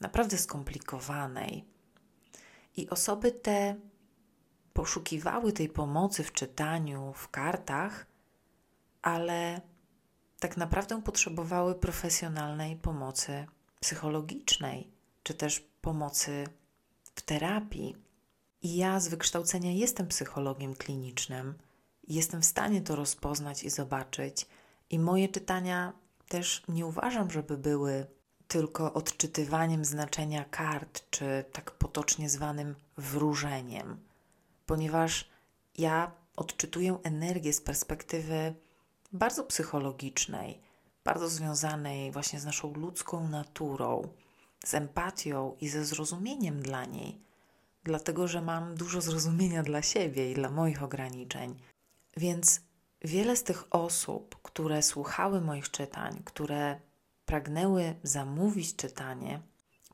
naprawdę 0.00 0.38
skomplikowanej. 0.38 1.64
I 2.76 2.88
osoby 2.88 3.32
te 3.32 3.76
poszukiwały 4.72 5.52
tej 5.52 5.68
pomocy 5.68 6.24
w 6.24 6.32
czytaniu, 6.32 7.12
w 7.16 7.28
kartach, 7.28 8.11
ale 9.02 9.60
tak 10.40 10.56
naprawdę 10.56 11.02
potrzebowały 11.02 11.74
profesjonalnej 11.74 12.76
pomocy 12.76 13.46
psychologicznej, 13.80 14.90
czy 15.22 15.34
też 15.34 15.60
pomocy 15.80 16.46
w 17.14 17.22
terapii. 17.22 17.96
I 18.62 18.76
ja 18.76 19.00
z 19.00 19.08
wykształcenia 19.08 19.72
jestem 19.72 20.08
psychologiem 20.08 20.74
klinicznym, 20.74 21.54
jestem 22.08 22.42
w 22.42 22.44
stanie 22.44 22.82
to 22.82 22.96
rozpoznać 22.96 23.64
i 23.64 23.70
zobaczyć, 23.70 24.46
i 24.90 24.98
moje 24.98 25.28
czytania 25.28 25.92
też 26.28 26.62
nie 26.68 26.86
uważam, 26.86 27.30
żeby 27.30 27.58
były 27.58 28.06
tylko 28.48 28.92
odczytywaniem 28.92 29.84
znaczenia 29.84 30.44
kart, 30.44 31.10
czy 31.10 31.44
tak 31.52 31.70
potocznie 31.70 32.30
zwanym 32.30 32.74
wróżeniem, 32.96 34.00
ponieważ 34.66 35.28
ja 35.78 36.12
odczytuję 36.36 36.98
energię 37.02 37.52
z 37.52 37.60
perspektywy 37.60 38.54
bardzo 39.12 39.44
psychologicznej, 39.44 40.60
bardzo 41.04 41.28
związanej 41.28 42.12
właśnie 42.12 42.40
z 42.40 42.44
naszą 42.44 42.74
ludzką 42.74 43.28
naturą, 43.28 44.08
z 44.64 44.74
empatią 44.74 45.56
i 45.60 45.68
ze 45.68 45.84
zrozumieniem 45.84 46.62
dla 46.62 46.84
niej, 46.84 47.20
dlatego 47.84 48.28
że 48.28 48.42
mam 48.42 48.74
dużo 48.74 49.00
zrozumienia 49.00 49.62
dla 49.62 49.82
siebie 49.82 50.30
i 50.30 50.34
dla 50.34 50.50
moich 50.50 50.82
ograniczeń. 50.82 51.54
Więc 52.16 52.60
wiele 53.02 53.36
z 53.36 53.42
tych 53.42 53.74
osób, 53.74 54.36
które 54.42 54.82
słuchały 54.82 55.40
moich 55.40 55.70
czytań, 55.70 56.22
które 56.24 56.80
pragnęły 57.26 57.94
zamówić 58.02 58.76
czytanie, 58.76 59.40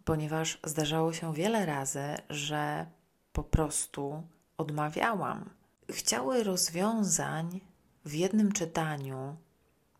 ponieważ 0.04 0.58
zdarzało 0.64 1.12
się 1.12 1.34
wiele 1.34 1.66
razy, 1.66 2.16
że 2.30 2.86
po 3.32 3.44
prostu 3.44 4.22
odmawiałam. 4.56 5.50
Chciały 5.90 6.42
rozwiązań 6.42 7.60
w 8.08 8.14
jednym 8.14 8.52
czytaniu 8.52 9.36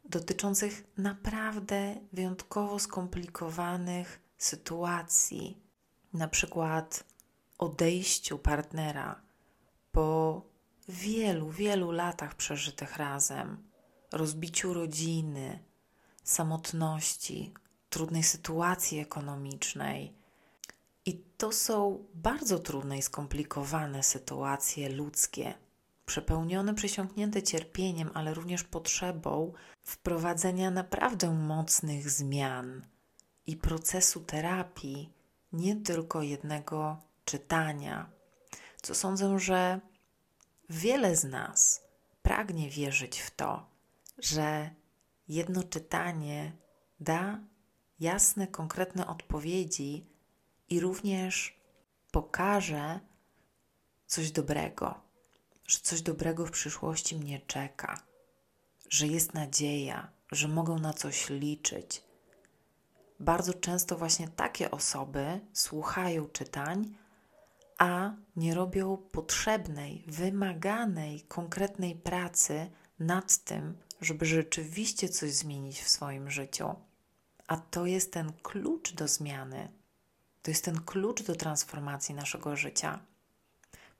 dotyczących 0.04 0.84
naprawdę 0.96 1.96
wyjątkowo 2.12 2.78
skomplikowanych 2.78 4.20
sytuacji, 4.38 5.58
na 6.12 6.28
przykład 6.28 7.04
odejściu 7.58 8.38
partnera 8.38 9.20
po 9.92 10.42
wielu, 10.88 11.50
wielu 11.50 11.90
latach 11.90 12.34
przeżytych 12.34 12.96
razem, 12.96 13.68
rozbiciu 14.12 14.74
rodziny, 14.74 15.58
samotności, 16.24 17.54
trudnej 17.90 18.22
sytuacji 18.22 18.98
ekonomicznej. 18.98 20.14
I 21.06 21.22
to 21.36 21.52
są 21.52 22.04
bardzo 22.14 22.58
trudne 22.58 22.98
i 22.98 23.02
skomplikowane 23.02 24.02
sytuacje 24.02 24.88
ludzkie 24.88 25.54
przepełnione, 26.08 26.74
przesiąknięte 26.74 27.42
cierpieniem, 27.42 28.10
ale 28.14 28.34
również 28.34 28.64
potrzebą 28.64 29.52
wprowadzenia 29.82 30.70
naprawdę 30.70 31.34
mocnych 31.34 32.10
zmian 32.10 32.86
i 33.46 33.56
procesu 33.56 34.20
terapii, 34.20 35.12
nie 35.52 35.76
tylko 35.76 36.22
jednego 36.22 36.96
czytania, 37.24 38.10
co 38.82 38.94
sądzę, 38.94 39.38
że 39.38 39.80
wiele 40.70 41.16
z 41.16 41.24
nas 41.24 41.84
pragnie 42.22 42.70
wierzyć 42.70 43.20
w 43.20 43.30
to, 43.30 43.66
że 44.18 44.70
jedno 45.28 45.62
czytanie 45.62 46.52
da 47.00 47.40
jasne, 48.00 48.46
konkretne 48.46 49.06
odpowiedzi 49.06 50.06
i 50.68 50.80
również 50.80 51.60
pokaże 52.10 53.00
coś 54.06 54.30
dobrego 54.30 55.07
że 55.68 55.78
coś 55.78 56.02
dobrego 56.02 56.46
w 56.46 56.50
przyszłości 56.50 57.16
mnie 57.16 57.40
czeka, 57.46 58.02
że 58.90 59.06
jest 59.06 59.34
nadzieja, 59.34 60.10
że 60.32 60.48
mogą 60.48 60.78
na 60.78 60.92
coś 60.92 61.28
liczyć, 61.30 62.02
bardzo 63.20 63.54
często 63.54 63.96
właśnie 63.96 64.28
takie 64.28 64.70
osoby 64.70 65.40
słuchają 65.52 66.26
czytań, 66.26 66.94
a 67.78 68.14
nie 68.36 68.54
robią 68.54 68.96
potrzebnej, 68.96 70.04
wymaganej, 70.06 71.20
konkretnej 71.20 71.94
pracy 71.94 72.70
nad 72.98 73.38
tym, 73.38 73.78
żeby 74.00 74.26
rzeczywiście 74.26 75.08
coś 75.08 75.32
zmienić 75.32 75.80
w 75.80 75.88
swoim 75.88 76.30
życiu. 76.30 76.74
A 77.46 77.56
to 77.56 77.86
jest 77.86 78.12
ten 78.12 78.32
klucz 78.42 78.92
do 78.92 79.08
zmiany. 79.08 79.68
To 80.42 80.50
jest 80.50 80.64
ten 80.64 80.80
klucz 80.80 81.22
do 81.22 81.34
transformacji 81.34 82.14
naszego 82.14 82.56
życia. 82.56 82.98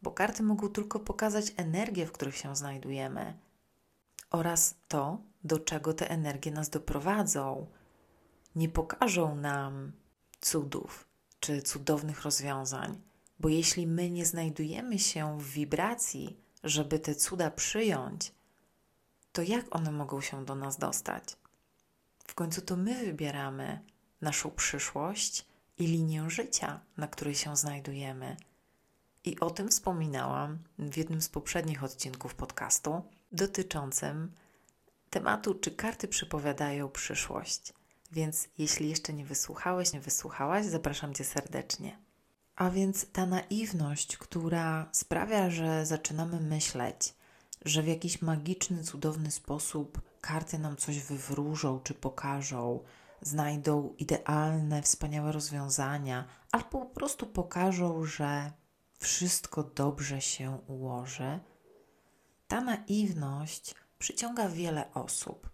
Bo 0.03 0.11
karty 0.11 0.43
mogą 0.43 0.69
tylko 0.69 1.01
pokazać 1.01 1.53
energię, 1.57 2.07
w 2.07 2.13
których 2.13 2.37
się 2.37 2.57
znajdujemy 2.57 3.39
oraz 4.31 4.75
to, 4.89 5.19
do 5.45 5.59
czego 5.59 5.95
te 5.95 6.11
energie 6.11 6.51
nas 6.51 6.71
doprowadzą. 6.71 7.67
Nie 8.55 8.69
pokażą 8.69 9.35
nam 9.35 9.93
cudów 10.41 11.09
czy 11.41 11.63
cudownych 11.63 12.23
rozwiązań, 12.23 13.01
bo 13.41 13.49
jeśli 13.49 13.87
my 13.87 14.11
nie 14.11 14.27
znajdujemy 14.27 14.99
się 14.99 15.39
w 15.39 15.51
wibracji, 15.51 16.41
żeby 16.65 16.99
te 16.99 17.15
cuda 17.15 17.51
przyjąć, 17.51 18.33
to 19.33 19.43
jak 19.43 19.75
one 19.77 19.93
mogą 19.93 20.21
się 20.21 20.45
do 20.45 20.55
nas 20.55 20.79
dostać? 20.79 21.37
W 22.27 22.35
końcu 22.35 22.61
to 22.61 22.77
my 22.77 23.05
wybieramy 23.05 23.81
naszą 24.21 24.51
przyszłość 24.51 25.47
i 25.79 25.87
linię 25.87 26.31
życia, 26.31 26.81
na 26.97 27.09
której 27.09 27.35
się 27.35 27.57
znajdujemy. 27.57 28.37
I 29.25 29.41
o 29.41 29.51
tym 29.51 29.69
wspominałam 29.69 30.59
w 30.79 30.97
jednym 30.97 31.23
z 31.23 31.29
poprzednich 31.29 31.85
odcinków 31.85 32.35
podcastu 32.35 33.03
dotyczącym 33.33 34.33
tematu, 35.11 35.55
czy 35.55 35.71
karty 35.71 36.09
przypowiadają 36.09 36.89
przyszłość. 36.89 37.73
Więc 38.13 38.49
jeśli 38.59 38.89
jeszcze 38.89 39.13
nie 39.13 39.25
wysłuchałeś, 39.25 39.93
nie 39.93 40.01
wysłuchałaś, 40.01 40.67
zapraszam 40.67 41.15
Cię 41.15 41.25
serdecznie. 41.25 41.99
A 42.57 42.71
więc 42.71 43.07
ta 43.13 43.27
naiwność, 43.27 44.17
która 44.17 44.89
sprawia, 44.93 45.51
że 45.51 45.87
zaczynamy 45.87 46.41
myśleć, 46.41 47.15
że 47.65 47.83
w 47.83 47.87
jakiś 47.87 48.23
magiczny, 48.23 48.85
cudowny 48.85 49.31
sposób 49.31 50.01
karty 50.21 50.59
nam 50.59 50.77
coś 50.77 50.99
wywróżą 50.99 51.81
czy 51.81 51.95
pokażą, 51.95 52.81
znajdą 53.23 53.95
idealne, 53.99 54.83
wspaniałe 54.83 55.33
rozwiązania, 55.33 56.25
albo 56.53 56.69
po 56.69 56.87
prostu 56.87 57.27
pokażą, 57.27 58.05
że 58.05 58.53
wszystko 58.99 59.63
dobrze 59.63 60.21
się 60.21 60.59
ułoży, 60.67 61.41
ta 62.49 62.61
naiwność 62.61 63.75
przyciąga 63.99 64.49
wiele 64.49 64.95
osób. 64.95 65.51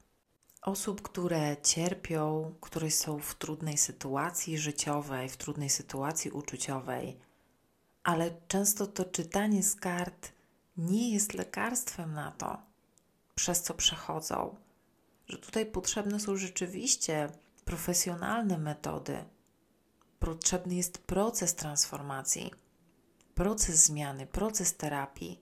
Osób, 0.63 1.03
które 1.03 1.57
cierpią, 1.63 2.55
które 2.61 2.91
są 2.91 3.19
w 3.19 3.35
trudnej 3.35 3.79
sytuacji 3.79 4.59
życiowej, 4.59 5.29
w 5.29 5.37
trudnej 5.37 5.71
sytuacji 5.71 6.31
uczuciowej, 6.31 7.19
ale 8.03 8.31
często 8.49 8.87
to 8.87 9.05
czytanie 9.05 9.63
z 9.63 9.75
kart 9.75 10.33
nie 10.77 11.15
jest 11.15 11.35
lekarstwem 11.35 12.13
na 12.13 12.31
to, 12.31 12.63
przez 13.35 13.63
co 13.63 13.75
przechodzą. 13.75 14.57
Że 15.29 15.39
tutaj 15.39 15.67
potrzebne 15.67 16.21
są 16.21 16.37
rzeczywiście 16.37 17.29
profesjonalne 17.65 18.59
metody. 18.59 19.25
Potrzebny 20.19 20.75
jest 20.75 20.99
proces 20.99 21.55
transformacji, 21.55 22.51
proces 23.35 23.85
zmiany, 23.85 24.27
proces 24.27 24.77
terapii 24.77 25.41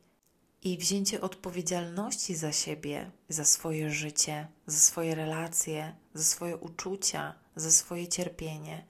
i 0.62 0.78
wzięcie 0.78 1.20
odpowiedzialności 1.20 2.37
za 2.37 2.52
siebie, 2.52 3.11
za 3.28 3.44
swoje 3.44 3.90
życie, 3.90 4.49
za 4.66 4.78
swoje 4.78 5.14
relacje, 5.14 5.96
za 6.14 6.25
swoje 6.25 6.56
uczucia, 6.56 7.34
za 7.56 7.70
swoje 7.70 8.08
cierpienie, 8.08 8.87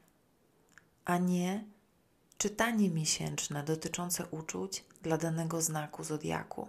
a 1.04 1.18
nie 1.18 1.64
czytanie 2.38 2.90
miesięczne 2.90 3.62
dotyczące 3.64 4.26
uczuć 4.26 4.84
dla 5.02 5.18
danego 5.18 5.62
znaku 5.62 6.04
zodiaku. 6.04 6.68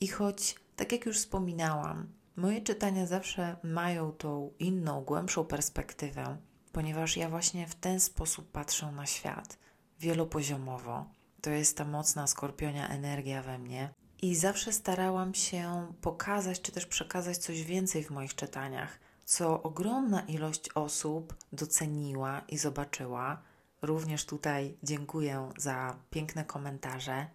I 0.00 0.08
choć, 0.08 0.54
tak 0.76 0.92
jak 0.92 1.06
już 1.06 1.18
wspominałam, 1.18 2.12
moje 2.36 2.62
czytania 2.62 3.06
zawsze 3.06 3.56
mają 3.62 4.12
tą 4.12 4.52
inną, 4.58 5.04
głębszą 5.04 5.44
perspektywę, 5.44 6.36
ponieważ 6.72 7.16
ja 7.16 7.28
właśnie 7.28 7.66
w 7.66 7.74
ten 7.74 8.00
sposób 8.00 8.50
patrzę 8.50 8.92
na 8.92 9.06
świat, 9.06 9.58
wielopoziomowo 10.04 11.06
to 11.40 11.50
jest 11.50 11.76
ta 11.76 11.84
mocna 11.84 12.26
skorpionia 12.26 12.88
energia 12.88 13.42
we 13.42 13.58
mnie. 13.58 13.90
I 14.22 14.36
zawsze 14.36 14.72
starałam 14.72 15.34
się 15.34 15.92
pokazać, 16.00 16.60
czy 16.60 16.72
też 16.72 16.86
przekazać 16.86 17.38
coś 17.38 17.62
więcej 17.62 18.04
w 18.04 18.10
moich 18.10 18.34
czytaniach, 18.34 18.98
co 19.24 19.62
ogromna 19.62 20.20
ilość 20.20 20.68
osób 20.74 21.34
doceniła 21.52 22.42
i 22.48 22.58
zobaczyła. 22.58 23.42
Również 23.82 24.26
tutaj 24.26 24.76
dziękuję 24.82 25.48
za 25.56 25.96
piękne 26.10 26.44
komentarze. 26.44 27.26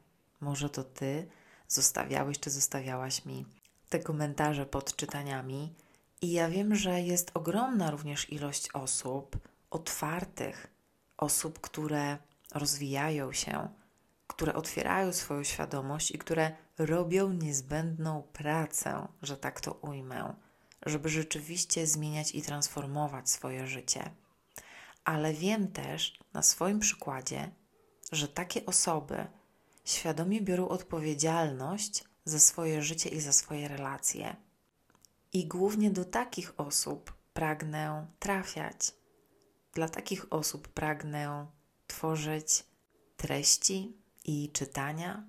Może 0.42 0.70
to 0.70 0.84
Ty 0.84 1.28
zostawiałeś 1.68 2.40
czy 2.40 2.50
zostawiałaś 2.50 3.26
mi 3.26 3.46
te 3.90 4.00
komentarze 4.00 4.66
pod 4.66 4.96
czytaniami. 4.96 5.74
I 6.22 6.32
ja 6.32 6.50
wiem, 6.50 6.76
że 6.76 7.02
jest 7.02 7.32
ogromna 7.34 7.92
również 7.92 8.30
ilość 8.32 8.72
osób 8.72 9.38
otwartych, 9.72 10.68
osób, 11.18 11.60
które 11.60 12.18
rozwijają 12.54 13.34
się, 13.34 13.70
które 14.28 14.54
otwierają 14.54 15.14
swoją 15.14 15.44
świadomość 15.44 16.12
i 16.12 16.18
które 16.18 16.52
robią 16.78 17.34
niezbędną 17.34 18.24
pracę, 18.34 19.08
że 19.22 19.38
tak 19.38 19.62
to 19.62 19.74
ujmę, 19.74 20.34
żeby 20.86 21.10
rzeczywiście 21.10 21.88
zmieniać 21.88 22.36
i 22.36 22.42
transformować 22.42 23.30
swoje 23.30 23.68
życie. 23.68 24.12
Ale 25.04 25.34
wiem 25.34 25.72
też 25.72 26.20
na 26.34 26.44
swoim 26.44 26.80
przykładzie, 26.80 27.52
że 28.12 28.28
takie 28.28 28.66
osoby 28.66 29.28
świadomie 29.86 30.42
biorą 30.42 30.68
odpowiedzialność 30.68 32.04
za 32.26 32.40
swoje 32.40 32.82
życie 32.82 33.10
i 33.10 33.22
za 33.22 33.34
swoje 33.34 33.68
relacje. 33.68 34.36
I 35.34 35.48
głównie 35.48 35.92
do 35.92 36.06
takich 36.06 36.60
osób 36.60 37.14
pragnę 37.34 38.08
trafiać. 38.20 38.92
Dla 39.74 39.90
takich 39.90 40.34
osób 40.34 40.68
pragnę 40.68 41.48
tworzyć 41.90 42.64
treści, 43.18 44.00
i 44.30 44.50
czytania, 44.54 45.24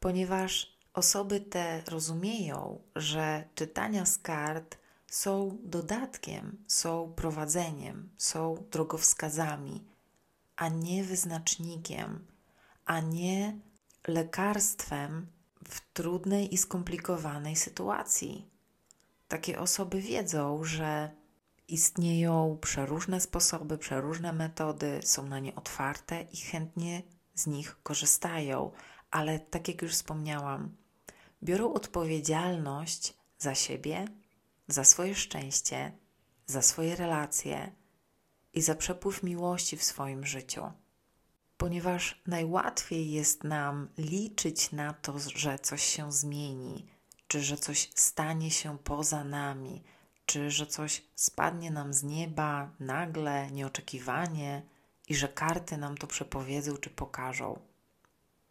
ponieważ 0.00 0.76
osoby 0.94 1.40
te 1.40 1.82
rozumieją, 1.88 2.80
że 2.96 3.44
czytania 3.54 4.06
z 4.06 4.18
kart 4.18 4.78
są 5.06 5.58
dodatkiem, 5.62 6.64
są 6.66 7.12
prowadzeniem, 7.16 8.08
są 8.18 8.64
drogowskazami, 8.70 9.84
a 10.56 10.68
nie 10.68 11.04
wyznacznikiem, 11.04 12.26
a 12.84 13.00
nie 13.00 13.58
lekarstwem 14.08 15.26
w 15.68 15.92
trudnej 15.92 16.54
i 16.54 16.58
skomplikowanej 16.58 17.56
sytuacji. 17.56 18.48
Takie 19.28 19.58
osoby 19.58 20.00
wiedzą, 20.00 20.64
że 20.64 21.10
istnieją 21.72 22.58
przeróżne 22.60 23.20
sposoby, 23.20 23.78
przeróżne 23.78 24.32
metody, 24.32 25.00
są 25.04 25.26
na 25.26 25.38
nie 25.38 25.54
otwarte 25.54 26.22
i 26.32 26.36
chętnie 26.36 27.02
z 27.34 27.46
nich 27.46 27.82
korzystają, 27.82 28.72
ale 29.10 29.40
tak 29.40 29.68
jak 29.68 29.82
już 29.82 29.92
wspomniałam, 29.92 30.76
biorą 31.42 31.72
odpowiedzialność 31.72 33.14
za 33.38 33.54
siebie, 33.54 34.04
za 34.68 34.84
swoje 34.84 35.14
szczęście, 35.14 35.92
za 36.46 36.62
swoje 36.62 36.96
relacje 36.96 37.72
i 38.52 38.62
za 38.62 38.74
przepływ 38.74 39.22
miłości 39.22 39.76
w 39.76 39.84
swoim 39.84 40.26
życiu. 40.26 40.72
Ponieważ 41.56 42.22
najłatwiej 42.26 43.10
jest 43.10 43.44
nam 43.44 43.88
liczyć 43.98 44.72
na 44.72 44.92
to, 44.92 45.18
że 45.18 45.58
coś 45.58 45.82
się 45.82 46.12
zmieni, 46.12 46.86
czy 47.28 47.42
że 47.42 47.56
coś 47.56 47.90
stanie 47.94 48.50
się 48.50 48.78
poza 48.78 49.24
nami, 49.24 49.82
czy 50.26 50.50
że 50.50 50.66
coś 50.66 51.02
spadnie 51.14 51.70
nam 51.70 51.94
z 51.94 52.02
nieba 52.02 52.70
nagle, 52.80 53.50
nieoczekiwanie, 53.50 54.62
i 55.08 55.14
że 55.14 55.28
karty 55.28 55.76
nam 55.76 55.96
to 55.96 56.06
przepowiedzą 56.06 56.76
czy 56.76 56.90
pokażą. 56.90 57.60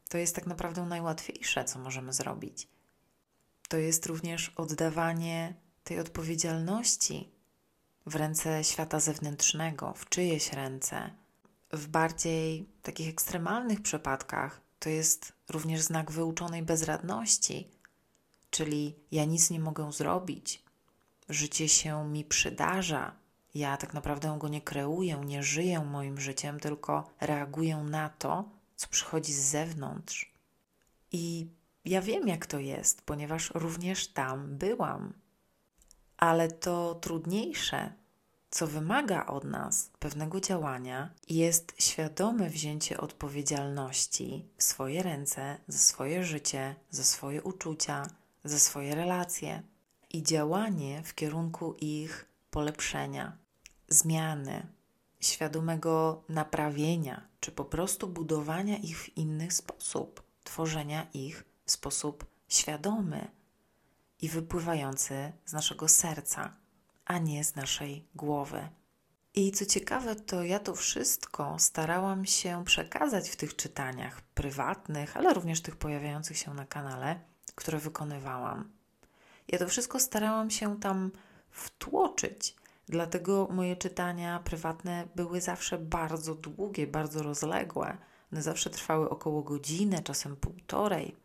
To 0.10 0.18
jest 0.18 0.36
tak 0.36 0.48
naprawdę 0.48 0.86
najłatwiejsze, 0.86 1.66
co 1.66 1.80
możemy 1.80 2.14
zrobić. 2.14 2.68
To 3.70 3.78
jest 3.78 4.06
również 4.06 4.50
oddawanie 4.56 5.54
tej 5.84 6.00
odpowiedzialności 6.00 7.32
w 8.06 8.16
ręce 8.16 8.64
świata 8.64 9.00
zewnętrznego, 9.00 9.94
w 9.94 10.10
czyjeś 10.10 10.54
ręce. 10.54 11.12
W 11.72 11.88
bardziej 11.88 12.70
takich 12.82 13.10
ekstremalnych 13.10 13.82
przypadkach 13.82 14.62
to 14.80 14.90
jest 14.90 15.34
również 15.50 15.82
znak 15.82 16.12
wyuczonej 16.12 16.64
bezradności, 16.64 17.68
czyli 18.50 18.96
ja 19.12 19.26
nic 19.26 19.50
nie 19.50 19.60
mogę 19.60 19.92
zrobić, 19.92 20.64
życie 21.30 21.70
się 21.70 22.10
mi 22.10 22.26
przydarza, 22.26 23.16
ja 23.56 23.78
tak 23.78 23.94
naprawdę 23.94 24.36
go 24.40 24.48
nie 24.48 24.62
kreuję, 24.62 25.22
nie 25.26 25.44
żyję 25.44 25.80
moim 25.80 26.20
życiem, 26.20 26.60
tylko 26.60 27.10
reaguję 27.22 27.78
na 27.78 28.10
to, 28.10 28.50
co 28.76 28.88
przychodzi 28.88 29.34
z 29.34 29.40
zewnątrz. 29.40 30.34
I 31.12 31.48
ja 31.86 32.02
wiem, 32.02 32.28
jak 32.28 32.46
to 32.46 32.60
jest, 32.60 33.02
ponieważ 33.02 33.52
również 33.54 34.08
tam 34.08 34.58
byłam. 34.58 35.14
Ale 36.18 36.52
to 36.52 36.96
trudniejsze 36.96 37.94
co 38.52 38.68
wymaga 38.68 39.26
od 39.26 39.44
nas 39.44 39.92
pewnego 40.00 40.42
działania, 40.42 41.14
jest 41.30 41.74
świadome 41.80 42.50
wzięcie 42.50 42.98
odpowiedzialności 42.98 44.46
w 44.58 44.64
swoje 44.64 45.04
ręce 45.04 45.58
za 45.68 45.78
swoje 45.78 46.24
życie, 46.24 46.76
za 46.90 47.04
swoje 47.04 47.44
uczucia, 47.44 48.08
za 48.44 48.60
swoje 48.60 48.96
relacje 48.96 49.64
i 50.14 50.24
działanie 50.24 51.04
w 51.04 51.16
kierunku 51.16 51.76
ich 51.80 52.26
polepszenia, 52.52 53.38
zmiany, 53.88 54.68
świadomego 55.20 56.24
naprawienia, 56.30 57.28
czy 57.40 57.52
po 57.52 57.66
prostu 57.66 58.08
budowania 58.08 58.78
ich 58.78 59.00
w 59.00 59.18
inny 59.18 59.52
sposób, 59.52 60.24
tworzenia 60.44 61.08
ich 61.14 61.46
w 61.66 61.72
sposób 61.72 62.26
świadomy 62.48 63.32
i 64.22 64.30
wypływający 64.30 65.32
z 65.46 65.54
naszego 65.54 65.88
serca, 65.88 66.58
a 67.06 67.18
nie 67.18 67.44
z 67.44 67.56
naszej 67.56 68.06
głowy. 68.16 68.70
I 69.34 69.52
co 69.52 69.66
ciekawe, 69.66 70.16
to 70.16 70.44
ja 70.44 70.60
to 70.60 70.76
wszystko 70.76 71.56
starałam 71.60 72.26
się 72.26 72.64
przekazać 72.66 73.30
w 73.30 73.36
tych 73.36 73.56
czytaniach 73.56 74.22
prywatnych, 74.22 75.18
ale 75.18 75.34
również 75.34 75.62
tych 75.62 75.76
pojawiających 75.76 76.38
się 76.38 76.54
na 76.54 76.66
kanale, 76.66 77.20
które 77.56 77.78
wykonywałam. 77.78 78.81
Ja 79.52 79.60
to 79.60 79.68
wszystko 79.68 80.00
starałam 80.00 80.50
się 80.50 80.80
tam 80.80 81.12
wtłoczyć, 81.50 82.56
dlatego 82.88 83.48
moje 83.52 83.76
czytania 83.76 84.40
prywatne 84.40 85.08
były 85.16 85.42
zawsze 85.42 85.78
bardzo 85.78 86.36
długie, 86.36 86.88
bardzo 86.88 87.24
rozległe. 87.24 87.98
One 88.34 88.42
zawsze 88.42 88.70
trwały 88.70 89.10
około 89.10 89.44
godziny, 89.44 90.02
czasem 90.04 90.36
półtorej, 90.36 91.16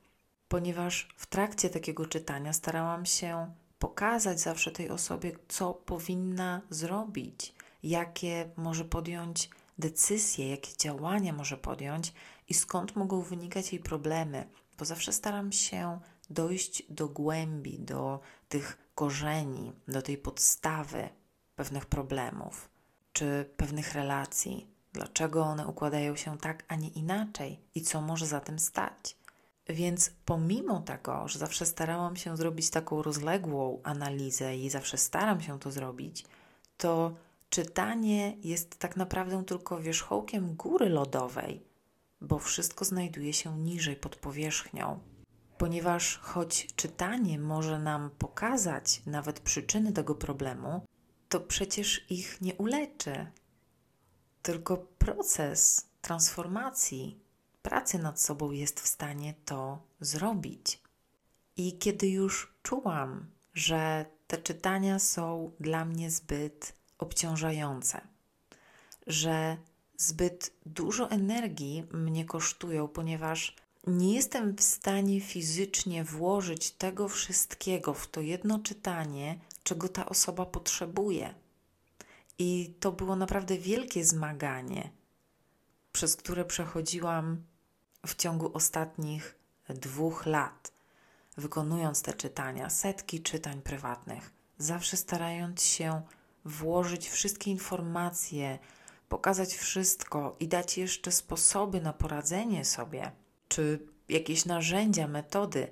ponieważ 0.49 1.09
w 1.17 1.27
trakcie 1.27 1.71
takiego 1.71 2.07
czytania 2.07 2.53
starałam 2.53 3.07
się 3.07 3.53
pokazać 3.79 4.41
zawsze 4.41 4.71
tej 4.71 4.91
osobie, 4.91 5.33
co 5.49 5.75
powinna 5.75 6.61
zrobić, 6.71 7.55
jakie 7.83 8.51
może 8.57 8.85
podjąć 8.85 9.51
decyzje, 9.79 10.51
jakie 10.51 10.77
działania 10.79 11.33
może 11.33 11.57
podjąć 11.57 12.13
i 12.49 12.55
skąd 12.55 12.97
mogą 12.97 13.23
wynikać 13.23 13.73
jej 13.73 13.83
problemy, 13.83 14.49
bo 14.79 14.85
zawsze 14.85 15.13
staram 15.13 15.53
się 15.53 16.01
dojść 16.31 16.83
do 16.89 17.09
głębi, 17.09 17.79
do 17.79 18.21
tych 18.49 18.79
korzeni, 18.95 19.73
do 19.89 20.03
tej 20.03 20.19
podstawy 20.19 21.09
pewnych 21.57 21.87
problemów 21.87 22.69
czy 23.13 23.51
pewnych 23.57 23.95
relacji. 23.95 24.67
Dlaczego 24.93 25.43
one 25.43 25.67
układają 25.67 26.17
się 26.17 26.39
tak, 26.39 26.65
a 26.69 26.77
nie 26.77 26.89
inaczej 26.89 27.61
i 27.75 27.81
co 27.81 28.01
może 28.01 28.27
za 28.27 28.41
tym 28.41 28.59
stać? 28.59 29.17
Więc 29.69 30.11
pomimo 30.25 30.81
tego, 30.81 31.29
że 31.29 31.39
zawsze 31.39 31.67
starałam 31.67 32.17
się 32.17 32.37
zrobić 32.37 32.71
taką 32.71 33.03
rozległą 33.03 33.81
analizę 33.83 34.57
i 34.57 34.71
zawsze 34.71 34.99
staram 34.99 35.41
się 35.41 35.59
to 35.59 35.71
zrobić, 35.71 36.25
to 36.77 37.15
czytanie 37.51 38.37
jest 38.43 38.79
tak 38.79 38.97
naprawdę 38.97 39.45
tylko 39.45 39.81
wierzchołkiem 39.81 40.55
góry 40.55 40.89
lodowej, 40.89 41.63
bo 42.21 42.39
wszystko 42.39 42.85
znajduje 42.85 43.33
się 43.33 43.59
niżej 43.59 43.97
pod 43.97 44.17
powierzchnią. 44.17 45.01
Ponieważ 45.59 46.19
choć 46.19 46.69
czytanie 46.77 47.39
może 47.39 47.79
nam 47.79 48.11
pokazać 48.11 49.03
nawet 49.07 49.41
przyczyny 49.41 49.93
tego 49.93 50.15
problemu, 50.15 50.87
to 51.29 51.41
przecież 51.41 52.07
ich 52.11 52.41
nie 52.41 52.55
uleczy. 52.55 53.27
Tylko 54.43 54.77
proces 54.77 55.87
transformacji, 56.01 57.21
pracy 57.63 57.99
nad 57.99 58.21
sobą 58.21 58.51
jest 58.51 58.81
w 58.81 58.87
stanie 58.87 59.35
to 59.45 59.83
zrobić. 60.01 60.83
I 61.57 61.79
kiedy 61.79 62.09
już 62.09 62.55
czułam, 62.63 63.31
że 63.55 64.07
te 64.27 64.39
czytania 64.39 64.99
są 64.99 65.53
dla 65.61 65.85
mnie 65.85 66.11
zbyt 66.11 66.75
obciążające, 66.99 68.01
że 69.07 69.57
zbyt 69.97 70.53
dużo 70.67 71.11
energii 71.11 71.87
mnie 71.93 72.25
kosztują, 72.25 72.89
ponieważ 72.89 73.57
nie 73.87 74.15
jestem 74.15 74.57
w 74.57 74.63
stanie 74.63 75.21
fizycznie 75.21 76.05
włożyć 76.05 76.71
tego 76.71 77.09
wszystkiego 77.09 77.95
w 77.95 78.07
to 78.07 78.21
jedno 78.21 78.59
czytanie, 78.59 79.39
czego 79.63 79.89
ta 79.89 80.07
osoba 80.07 80.47
potrzebuje. 80.47 81.35
I 82.39 82.75
to 82.81 82.93
było 82.93 83.17
naprawdę 83.17 83.59
wielkie 83.59 84.05
zmaganie, 84.05 84.91
przez 85.93 86.17
które 86.17 86.45
przechodziłam 86.45 87.43
w 88.07 88.15
ciągu 88.15 88.51
ostatnich 88.55 89.39
dwóch 89.69 90.27
lat, 90.27 90.73
wykonując 91.37 92.03
te 92.03 92.13
czytania, 92.13 92.71
setki 92.71 93.23
czytań 93.23 93.63
prywatnych, 93.63 94.33
zawsze 94.59 94.97
starając 94.97 95.63
się 95.63 96.03
włożyć 96.45 97.09
wszystkie 97.09 97.51
informacje, 97.51 98.59
pokazać 99.09 99.55
wszystko 99.55 100.37
i 100.41 100.49
dać 100.49 100.79
jeszcze 100.79 101.13
sposoby 101.13 101.81
na 101.81 101.93
poradzenie 101.93 102.65
sobie, 102.65 103.13
czy 103.49 103.87
jakieś 104.09 104.45
narzędzia, 104.45 105.09
metody, 105.09 105.71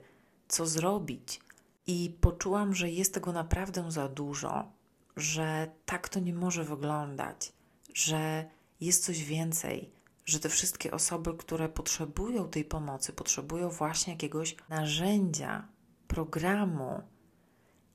co 0.49 0.67
zrobić. 0.67 1.41
I 1.87 2.17
poczułam, 2.21 2.75
że 2.75 2.91
jest 2.91 3.15
tego 3.15 3.33
naprawdę 3.33 3.91
za 3.91 4.09
dużo, 4.09 4.73
że 5.17 5.71
tak 5.87 6.09
to 6.09 6.21
nie 6.21 6.35
może 6.35 6.65
wyglądać, 6.65 7.53
że 7.95 8.45
jest 8.81 9.05
coś 9.05 9.25
więcej, 9.25 9.91
że 10.25 10.41
te 10.41 10.49
wszystkie 10.49 10.93
osoby, 10.93 11.35
które 11.35 11.69
potrzebują 11.69 12.49
tej 12.49 12.65
pomocy, 12.65 13.13
potrzebują 13.13 13.71
właśnie 13.71 14.13
jakiegoś 14.13 14.57
narzędzia, 14.69 15.69
programu. 16.09 17.03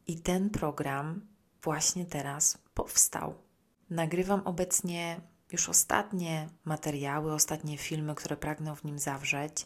I 0.07 0.19
ten 0.19 0.49
program 0.49 1.21
właśnie 1.63 2.05
teraz 2.05 2.57
powstał. 2.73 3.35
Nagrywam 3.89 4.41
obecnie 4.45 5.21
już 5.51 5.69
ostatnie 5.69 6.49
materiały, 6.65 7.33
ostatnie 7.33 7.77
filmy, 7.77 8.15
które 8.15 8.37
pragnę 8.37 8.75
w 8.75 8.83
nim 8.83 8.99
zawrzeć. 8.99 9.65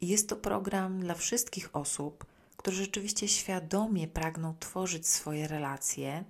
I 0.00 0.08
jest 0.08 0.28
to 0.28 0.36
program 0.36 1.00
dla 1.00 1.14
wszystkich 1.14 1.76
osób, 1.76 2.26
które 2.56 2.76
rzeczywiście 2.76 3.28
świadomie 3.28 4.08
pragną 4.08 4.54
tworzyć 4.58 5.08
swoje 5.08 5.48
relacje 5.48 6.24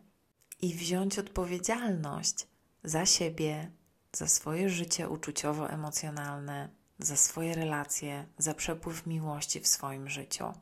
i 0.63 0.75
wziąć 0.75 1.19
odpowiedzialność 1.19 2.47
za 2.85 3.07
siebie, 3.07 3.71
za 4.13 4.27
swoje 4.27 4.69
życie 4.69 5.09
uczuciowo-emocjonalne, 5.09 6.69
za 6.99 7.17
swoje 7.17 7.55
relacje, 7.55 8.27
za 8.39 8.55
przepływ 8.55 9.07
miłości 9.07 9.61
w 9.61 9.67
swoim 9.67 10.09
życiu. 10.09 10.53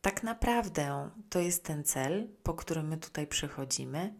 Tak 0.00 0.22
naprawdę 0.22 1.10
to 1.30 1.38
jest 1.38 1.64
ten 1.64 1.84
cel, 1.84 2.28
po 2.42 2.54
który 2.54 2.82
my 2.82 2.96
tutaj 2.96 3.26
przychodzimy. 3.26 4.14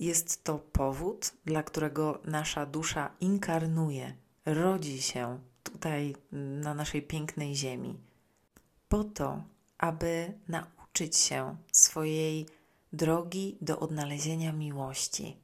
Jest 0.00 0.44
to 0.44 0.58
powód, 0.58 1.32
dla 1.44 1.62
którego 1.62 2.20
nasza 2.24 2.66
dusza 2.66 3.10
inkarnuje, 3.20 4.16
rodzi 4.46 5.02
się 5.02 5.38
tutaj 5.62 6.16
na 6.32 6.74
naszej 6.74 7.02
pięknej 7.02 7.56
ziemi. 7.56 7.98
Po 8.88 9.04
to, 9.04 9.42
aby 9.78 10.32
nauczyć 10.48 11.16
się 11.16 11.56
swojej 11.72 12.46
drogi 12.92 13.58
do 13.60 13.78
odnalezienia 13.78 14.52
miłości. 14.52 15.36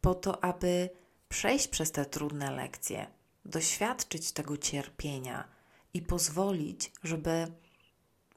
Po 0.00 0.14
to, 0.14 0.44
aby 0.44 0.90
przejść 1.28 1.68
przez 1.68 1.92
te 1.92 2.06
trudne 2.06 2.50
lekcje, 2.50 3.06
doświadczyć 3.44 4.32
tego 4.32 4.56
cierpienia 4.56 5.48
i 5.94 6.02
pozwolić, 6.02 6.92
żeby 7.02 7.46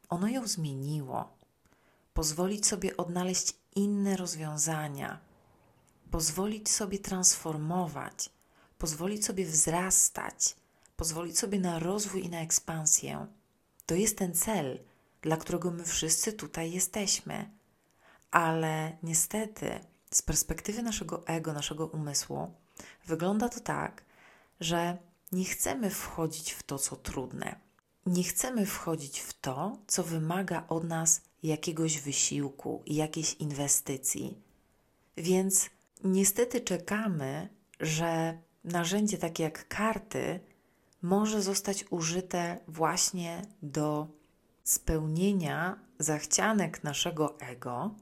ono 0.09 0.27
ją 0.27 0.47
zmieniło, 0.47 1.29
pozwolić 2.13 2.67
sobie 2.67 2.97
odnaleźć 2.97 3.53
inne 3.75 4.17
rozwiązania, 4.17 5.19
pozwolić 6.11 6.71
sobie 6.71 6.99
transformować, 6.99 8.29
pozwolić 8.77 9.25
sobie 9.25 9.45
wzrastać, 9.45 10.55
pozwolić 10.97 11.39
sobie 11.39 11.59
na 11.59 11.79
rozwój 11.79 12.25
i 12.25 12.29
na 12.29 12.39
ekspansję. 12.41 13.27
To 13.85 13.95
jest 13.95 14.17
ten 14.17 14.33
cel, 14.33 14.79
dla 15.21 15.37
którego 15.37 15.71
my 15.71 15.83
wszyscy 15.83 16.33
tutaj 16.33 16.71
jesteśmy. 16.71 17.49
Ale 18.31 18.97
niestety, 19.03 19.79
z 20.11 20.21
perspektywy 20.21 20.83
naszego 20.83 21.27
ego, 21.27 21.53
naszego 21.53 21.87
umysłu, 21.87 22.53
wygląda 23.05 23.49
to 23.49 23.59
tak, 23.59 24.03
że 24.59 24.97
nie 25.31 25.45
chcemy 25.45 25.89
wchodzić 25.89 26.51
w 26.51 26.63
to, 26.63 26.79
co 26.79 26.95
trudne. 26.95 27.55
Nie 28.05 28.23
chcemy 28.23 28.65
wchodzić 28.65 29.19
w 29.19 29.33
to, 29.33 29.77
co 29.87 30.03
wymaga 30.03 30.65
od 30.67 30.83
nas 30.83 31.21
jakiegoś 31.43 31.99
wysiłku 31.99 32.83
i 32.85 32.95
jakiejś 32.95 33.33
inwestycji. 33.33 34.37
Więc 35.17 35.69
niestety 36.03 36.61
czekamy, 36.61 37.49
że 37.79 38.37
narzędzie 38.63 39.17
takie 39.17 39.43
jak 39.43 39.67
karty 39.67 40.39
może 41.01 41.41
zostać 41.41 41.85
użyte 41.89 42.59
właśnie 42.67 43.41
do 43.61 44.07
spełnienia 44.63 45.79
zachcianek 45.99 46.83
naszego 46.83 47.39
ego, 47.39 47.95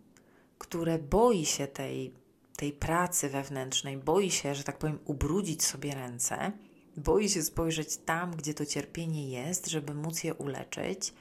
które 0.57 0.99
boi 0.99 1.45
się 1.45 1.67
tej, 1.67 2.13
tej 2.55 2.71
pracy 2.71 3.29
wewnętrznej, 3.29 3.97
boi 3.97 4.31
się, 4.31 4.55
że 4.55 4.63
tak 4.63 4.77
powiem, 4.77 4.99
ubrudzić 5.05 5.65
sobie 5.65 5.95
ręce, 5.95 6.51
boi 6.97 7.29
się 7.29 7.43
spojrzeć 7.43 7.97
tam, 7.97 8.31
gdzie 8.31 8.53
to 8.53 8.65
cierpienie 8.65 9.29
jest, 9.29 9.67
żeby 9.67 9.93
móc 9.93 10.23
je 10.23 10.33
uleczyć 10.33 11.13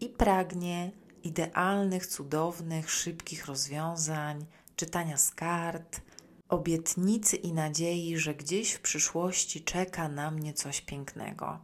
i 0.00 0.08
pragnie 0.08 0.90
idealnych, 1.22 2.06
cudownych, 2.06 2.90
szybkich 2.90 3.46
rozwiązań, 3.46 4.46
czytania 4.76 5.16
z 5.16 5.30
kart, 5.30 6.00
obietnicy 6.48 7.36
i 7.36 7.52
nadziei, 7.52 8.18
że 8.18 8.34
gdzieś 8.34 8.72
w 8.72 8.80
przyszłości 8.80 9.64
czeka 9.64 10.08
na 10.08 10.30
mnie 10.30 10.52
coś 10.54 10.80
pięknego. 10.80 11.58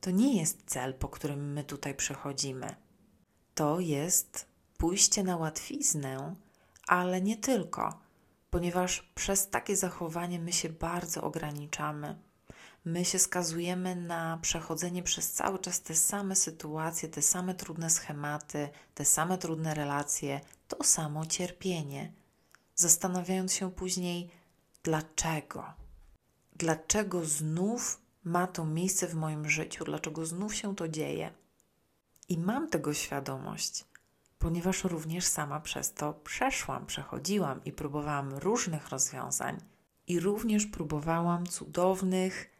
To 0.00 0.10
nie 0.10 0.40
jest 0.40 0.62
cel, 0.66 0.94
po 0.94 1.08
którym 1.08 1.52
my 1.52 1.64
tutaj 1.64 1.94
przechodzimy. 1.94 2.76
To 3.54 3.80
jest 3.80 4.46
pójście 4.78 5.22
na 5.22 5.36
łatwiznę, 5.36 6.36
ale 6.86 7.20
nie 7.20 7.36
tylko, 7.36 8.00
ponieważ 8.50 9.12
przez 9.14 9.50
takie 9.50 9.76
zachowanie 9.76 10.38
my 10.38 10.52
się 10.52 10.68
bardzo 10.68 11.22
ograniczamy. 11.22 12.18
My 12.84 13.04
się 13.04 13.18
skazujemy 13.18 13.96
na 13.96 14.38
przechodzenie 14.42 15.02
przez 15.02 15.32
cały 15.32 15.58
czas 15.58 15.82
te 15.82 15.94
same 15.94 16.36
sytuacje, 16.36 17.08
te 17.08 17.22
same 17.22 17.54
trudne 17.54 17.90
schematy, 17.90 18.68
te 18.94 19.04
same 19.04 19.38
trudne 19.38 19.74
relacje, 19.74 20.40
to 20.68 20.84
samo 20.84 21.26
cierpienie, 21.26 22.12
zastanawiając 22.74 23.52
się 23.52 23.70
później, 23.70 24.30
dlaczego? 24.82 25.64
Dlaczego 26.56 27.24
znów 27.24 28.00
ma 28.24 28.46
to 28.46 28.64
miejsce 28.64 29.06
w 29.06 29.14
moim 29.14 29.48
życiu? 29.48 29.84
Dlaczego 29.84 30.26
znów 30.26 30.54
się 30.54 30.76
to 30.76 30.88
dzieje? 30.88 31.32
I 32.28 32.38
mam 32.38 32.68
tego 32.68 32.94
świadomość, 32.94 33.84
ponieważ 34.38 34.84
również 34.84 35.26
sama 35.26 35.60
przez 35.60 35.92
to 35.92 36.12
przeszłam, 36.12 36.86
przechodziłam 36.86 37.64
i 37.64 37.72
próbowałam 37.72 38.34
różnych 38.34 38.88
rozwiązań. 38.88 39.60
I 40.06 40.20
również 40.20 40.66
próbowałam 40.66 41.46
cudownych, 41.46 42.51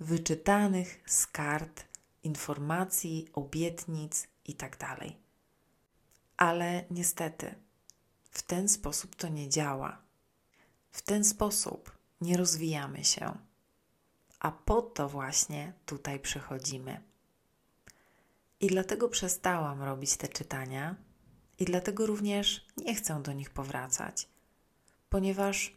wyczytanych 0.00 1.02
z 1.06 1.26
kart, 1.26 1.84
informacji, 2.22 3.28
obietnic 3.32 4.28
itd. 4.44 4.76
Tak 4.78 4.98
Ale 6.36 6.84
niestety, 6.90 7.54
w 8.30 8.42
ten 8.42 8.68
sposób 8.68 9.16
to 9.16 9.28
nie 9.28 9.48
działa. 9.48 10.02
W 10.92 11.02
ten 11.02 11.24
sposób 11.24 11.98
nie 12.20 12.36
rozwijamy 12.36 13.04
się. 13.04 13.38
A 14.40 14.50
po 14.50 14.82
to 14.82 15.08
właśnie 15.08 15.72
tutaj 15.86 16.20
przychodzimy. 16.20 17.00
I 18.60 18.66
dlatego 18.66 19.08
przestałam 19.08 19.82
robić 19.82 20.16
te 20.16 20.28
czytania, 20.28 20.96
i 21.60 21.64
dlatego 21.64 22.06
również 22.06 22.66
nie 22.76 22.94
chcę 22.94 23.22
do 23.22 23.32
nich 23.32 23.50
powracać, 23.50 24.28
ponieważ 25.10 25.76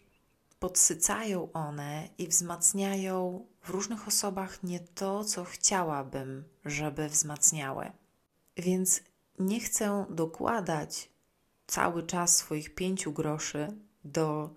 podsycają 0.59 1.51
one 1.51 2.09
i 2.17 2.27
wzmacniają 2.27 3.45
w 3.63 3.69
różnych 3.69 4.07
osobach 4.07 4.63
nie 4.63 4.79
to, 4.79 5.23
co 5.23 5.43
chciałabym, 5.43 6.43
żeby 6.65 7.09
wzmacniały. 7.09 7.91
Więc 8.57 9.01
nie 9.39 9.59
chcę 9.59 10.05
dokładać 10.09 11.09
cały 11.67 12.03
czas 12.03 12.37
swoich 12.37 12.75
pięciu 12.75 13.11
groszy 13.11 13.67
do 14.03 14.49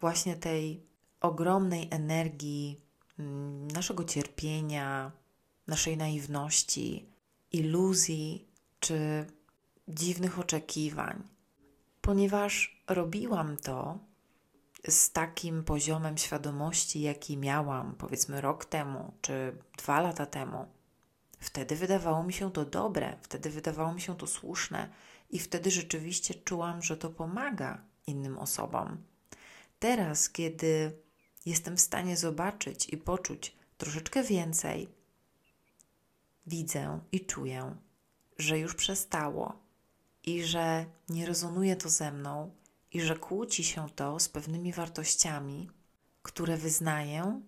właśnie 0.00 0.36
tej 0.36 0.86
ogromnej 1.20 1.88
energii 1.90 2.80
mm, 3.18 3.68
naszego 3.68 4.04
cierpienia, 4.04 5.12
naszej 5.66 5.96
naiwności, 5.96 7.08
iluzji 7.52 8.48
czy 8.80 9.26
dziwnych 9.88 10.38
oczekiwań, 10.38 11.22
ponieważ 12.00 12.82
robiłam 12.88 13.56
to 13.56 13.98
z 14.88 15.12
takim 15.12 15.64
poziomem 15.64 16.18
świadomości, 16.18 17.00
jaki 17.00 17.36
miałam 17.36 17.94
powiedzmy 17.94 18.40
rok 18.40 18.64
temu 18.64 19.12
czy 19.20 19.56
dwa 19.78 20.00
lata 20.00 20.26
temu. 20.26 20.66
Wtedy 21.40 21.76
wydawało 21.76 22.22
mi 22.22 22.32
się 22.32 22.52
to 22.52 22.64
dobre, 22.64 23.16
wtedy 23.22 23.50
wydawało 23.50 23.94
mi 23.94 24.00
się 24.00 24.16
to 24.16 24.26
słuszne 24.26 24.88
i 25.30 25.38
wtedy 25.38 25.70
rzeczywiście 25.70 26.34
czułam, 26.34 26.82
że 26.82 26.96
to 26.96 27.10
pomaga 27.10 27.82
innym 28.06 28.38
osobom. 28.38 29.02
Teraz, 29.78 30.30
kiedy 30.30 30.98
jestem 31.46 31.76
w 31.76 31.80
stanie 31.80 32.16
zobaczyć 32.16 32.88
i 32.88 32.96
poczuć 32.96 33.56
troszeczkę 33.78 34.22
więcej, 34.22 34.88
widzę 36.46 37.00
i 37.12 37.20
czuję, 37.20 37.76
że 38.38 38.58
już 38.58 38.74
przestało 38.74 39.58
i 40.24 40.44
że 40.44 40.86
nie 41.08 41.26
rezonuje 41.26 41.76
to 41.76 41.88
ze 41.88 42.12
mną 42.12 42.50
i 42.96 43.00
że 43.00 43.16
kłóci 43.16 43.64
się 43.64 43.90
to 43.90 44.20
z 44.20 44.28
pewnymi 44.28 44.72
wartościami, 44.72 45.70
które 46.22 46.56
wyznaję 46.56 47.40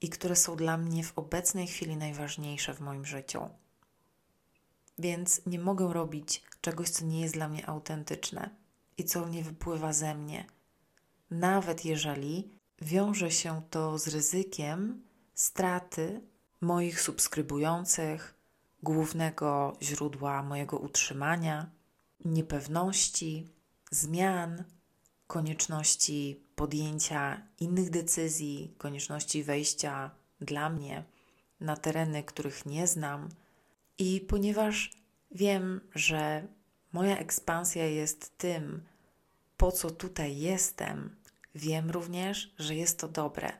i 0.00 0.08
które 0.08 0.36
są 0.36 0.56
dla 0.56 0.76
mnie 0.76 1.04
w 1.04 1.18
obecnej 1.18 1.66
chwili 1.66 1.96
najważniejsze 1.96 2.74
w 2.74 2.80
moim 2.80 3.04
życiu. 3.04 3.48
Więc 4.98 5.42
nie 5.46 5.58
mogę 5.58 5.92
robić 5.92 6.42
czegoś, 6.60 6.90
co 6.90 7.04
nie 7.04 7.20
jest 7.20 7.34
dla 7.34 7.48
mnie 7.48 7.68
autentyczne 7.68 8.50
i 8.98 9.04
co 9.04 9.28
nie 9.28 9.42
wypływa 9.42 9.92
ze 9.92 10.14
mnie, 10.14 10.46
nawet 11.30 11.84
jeżeli 11.84 12.50
wiąże 12.82 13.30
się 13.30 13.62
to 13.70 13.98
z 13.98 14.08
ryzykiem 14.08 15.02
straty 15.34 16.20
moich 16.60 17.00
subskrybujących, 17.00 18.34
głównego 18.82 19.76
źródła 19.82 20.42
mojego 20.42 20.78
utrzymania, 20.78 21.70
niepewności, 22.24 23.48
zmian, 23.90 24.64
konieczności 25.26 26.40
podjęcia 26.54 27.42
innych 27.60 27.90
decyzji, 27.90 28.74
konieczności 28.78 29.42
wejścia 29.42 30.10
dla 30.40 30.70
mnie 30.70 31.04
na 31.60 31.76
tereny, 31.76 32.22
których 32.22 32.66
nie 32.66 32.86
znam. 32.86 33.28
I 33.98 34.20
ponieważ 34.20 34.90
wiem, 35.30 35.80
że 35.94 36.46
moja 36.92 37.18
ekspansja 37.18 37.86
jest 37.86 38.38
tym, 38.38 38.82
po 39.56 39.72
co 39.72 39.90
tutaj 39.90 40.38
jestem, 40.38 41.16
wiem 41.54 41.90
również, 41.90 42.54
że 42.58 42.74
jest 42.74 42.98
to 42.98 43.08
dobre, 43.08 43.52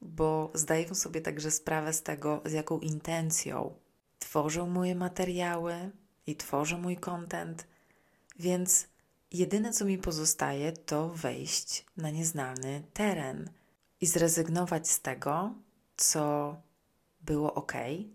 bo 0.00 0.50
zdaję 0.54 0.94
sobie 0.94 1.20
także 1.20 1.50
sprawę 1.50 1.92
z 1.92 2.02
tego, 2.02 2.42
z 2.44 2.52
jaką 2.52 2.78
intencją 2.80 3.74
tworzę 4.18 4.66
moje 4.66 4.94
materiały 4.94 5.90
i 6.26 6.36
tworzę 6.36 6.78
mój 6.78 6.96
content, 6.96 7.66
więc 8.38 8.86
jedyne 9.34 9.72
co 9.72 9.84
mi 9.84 9.98
pozostaje, 9.98 10.72
to 10.72 11.08
wejść 11.08 11.86
na 11.96 12.10
nieznany 12.10 12.82
teren 12.92 13.50
i 14.00 14.06
zrezygnować 14.06 14.88
z 14.88 15.00
tego, 15.00 15.54
co 15.96 16.56
było 17.20 17.54
ok, 17.54 17.72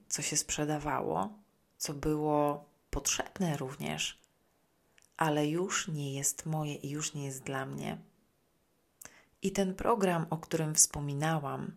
co 0.09 0.21
się 0.21 0.37
sprzedawało, 0.37 1.33
co 1.77 1.93
było 1.93 2.65
potrzebne 2.89 3.57
również, 3.57 4.19
ale 5.17 5.47
już 5.47 5.87
nie 5.87 6.13
jest 6.13 6.45
moje 6.45 6.75
i 6.75 6.89
już 6.89 7.13
nie 7.13 7.25
jest 7.25 7.43
dla 7.43 7.65
mnie. 7.65 7.97
I 9.41 9.51
ten 9.51 9.75
program, 9.75 10.25
o 10.29 10.37
którym 10.37 10.75
wspominałam, 10.75 11.71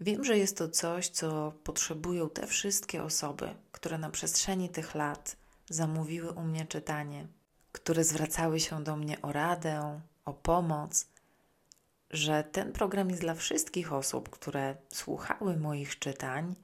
wiem, 0.00 0.24
że 0.24 0.38
jest 0.38 0.56
to 0.58 0.68
coś, 0.68 1.08
co 1.08 1.52
potrzebują 1.64 2.30
te 2.30 2.46
wszystkie 2.46 3.02
osoby, 3.02 3.54
które 3.72 3.98
na 3.98 4.10
przestrzeni 4.10 4.68
tych 4.68 4.94
lat 4.94 5.36
zamówiły 5.68 6.32
u 6.32 6.42
mnie 6.42 6.66
czytanie 6.66 7.26
które 7.74 8.04
zwracały 8.04 8.60
się 8.60 8.84
do 8.84 8.96
mnie 8.96 9.22
o 9.22 9.32
radę, 9.32 10.00
o 10.24 10.32
pomoc, 10.32 11.06
że 12.10 12.44
ten 12.44 12.72
program 12.72 13.10
jest 13.10 13.22
dla 13.22 13.34
wszystkich 13.34 13.92
osób, 13.92 14.30
które 14.30 14.76
słuchały 14.92 15.56
moich 15.56 15.98
czytań 15.98 16.54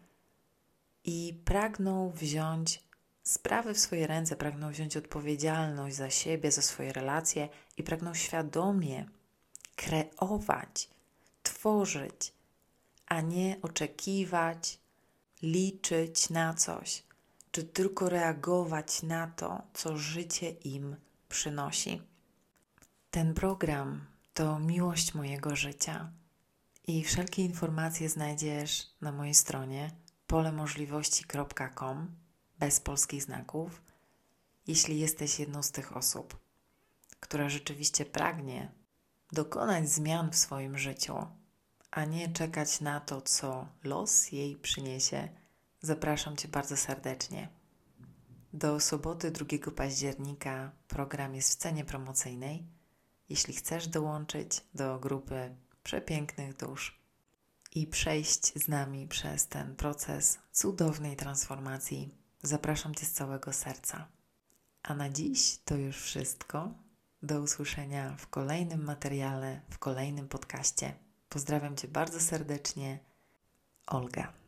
i 1.04 1.40
pragną 1.44 2.10
wziąć 2.10 2.82
sprawy 3.22 3.74
w 3.74 3.78
swoje 3.78 4.06
ręce, 4.06 4.36
pragną 4.36 4.70
wziąć 4.70 4.96
odpowiedzialność 4.96 5.96
za 5.96 6.10
siebie, 6.10 6.52
za 6.52 6.62
swoje 6.62 6.92
relacje 6.92 7.48
i 7.76 7.82
pragną 7.82 8.14
świadomie 8.14 9.06
kreować, 9.76 10.88
tworzyć, 11.42 12.32
a 13.06 13.20
nie 13.20 13.56
oczekiwać, 13.62 14.78
liczyć 15.42 16.30
na 16.30 16.54
coś 16.54 17.09
czy 17.50 17.64
tylko 17.64 18.08
reagować 18.08 19.02
na 19.02 19.26
to, 19.26 19.62
co 19.74 19.96
życie 19.96 20.50
im 20.50 20.96
przynosi. 21.28 22.02
Ten 23.10 23.34
program 23.34 24.06
to 24.34 24.58
miłość 24.58 25.14
mojego 25.14 25.56
życia 25.56 26.12
i 26.86 27.04
wszelkie 27.04 27.44
informacje 27.44 28.08
znajdziesz 28.08 28.86
na 29.00 29.12
mojej 29.12 29.34
stronie 29.34 29.90
polemożliwości.com 30.26 32.16
bez 32.58 32.80
polskich 32.80 33.22
znaków. 33.22 33.82
Jeśli 34.66 35.00
jesteś 35.00 35.38
jedną 35.38 35.62
z 35.62 35.70
tych 35.70 35.96
osób, 35.96 36.40
która 37.20 37.48
rzeczywiście 37.48 38.04
pragnie 38.04 38.72
dokonać 39.32 39.90
zmian 39.90 40.30
w 40.30 40.36
swoim 40.36 40.78
życiu, 40.78 41.26
a 41.90 42.04
nie 42.04 42.28
czekać 42.28 42.80
na 42.80 43.00
to, 43.00 43.22
co 43.22 43.66
los 43.84 44.32
jej 44.32 44.56
przyniesie 44.56 45.39
Zapraszam 45.82 46.36
Cię 46.36 46.48
bardzo 46.48 46.76
serdecznie. 46.76 47.48
Do 48.52 48.80
soboty 48.80 49.30
2 49.30 49.46
października 49.76 50.72
program 50.88 51.34
jest 51.34 51.52
w 51.52 51.56
cenie 51.56 51.84
promocyjnej. 51.84 52.66
Jeśli 53.28 53.54
chcesz 53.54 53.88
dołączyć 53.88 54.64
do 54.74 54.98
grupy 54.98 55.56
przepięknych 55.82 56.56
dusz 56.56 57.00
i 57.74 57.86
przejść 57.86 58.64
z 58.64 58.68
nami 58.68 59.08
przez 59.08 59.48
ten 59.48 59.76
proces 59.76 60.38
cudownej 60.52 61.16
transformacji, 61.16 62.14
zapraszam 62.42 62.94
Cię 62.94 63.06
z 63.06 63.12
całego 63.12 63.52
serca. 63.52 64.08
A 64.82 64.94
na 64.94 65.10
dziś 65.10 65.58
to 65.64 65.76
już 65.76 65.96
wszystko. 65.96 66.74
Do 67.22 67.40
usłyszenia 67.40 68.16
w 68.16 68.28
kolejnym 68.28 68.84
materiale, 68.84 69.60
w 69.70 69.78
kolejnym 69.78 70.28
podcaście. 70.28 70.94
Pozdrawiam 71.28 71.76
Cię 71.76 71.88
bardzo 71.88 72.20
serdecznie. 72.20 72.98
Olga. 73.86 74.39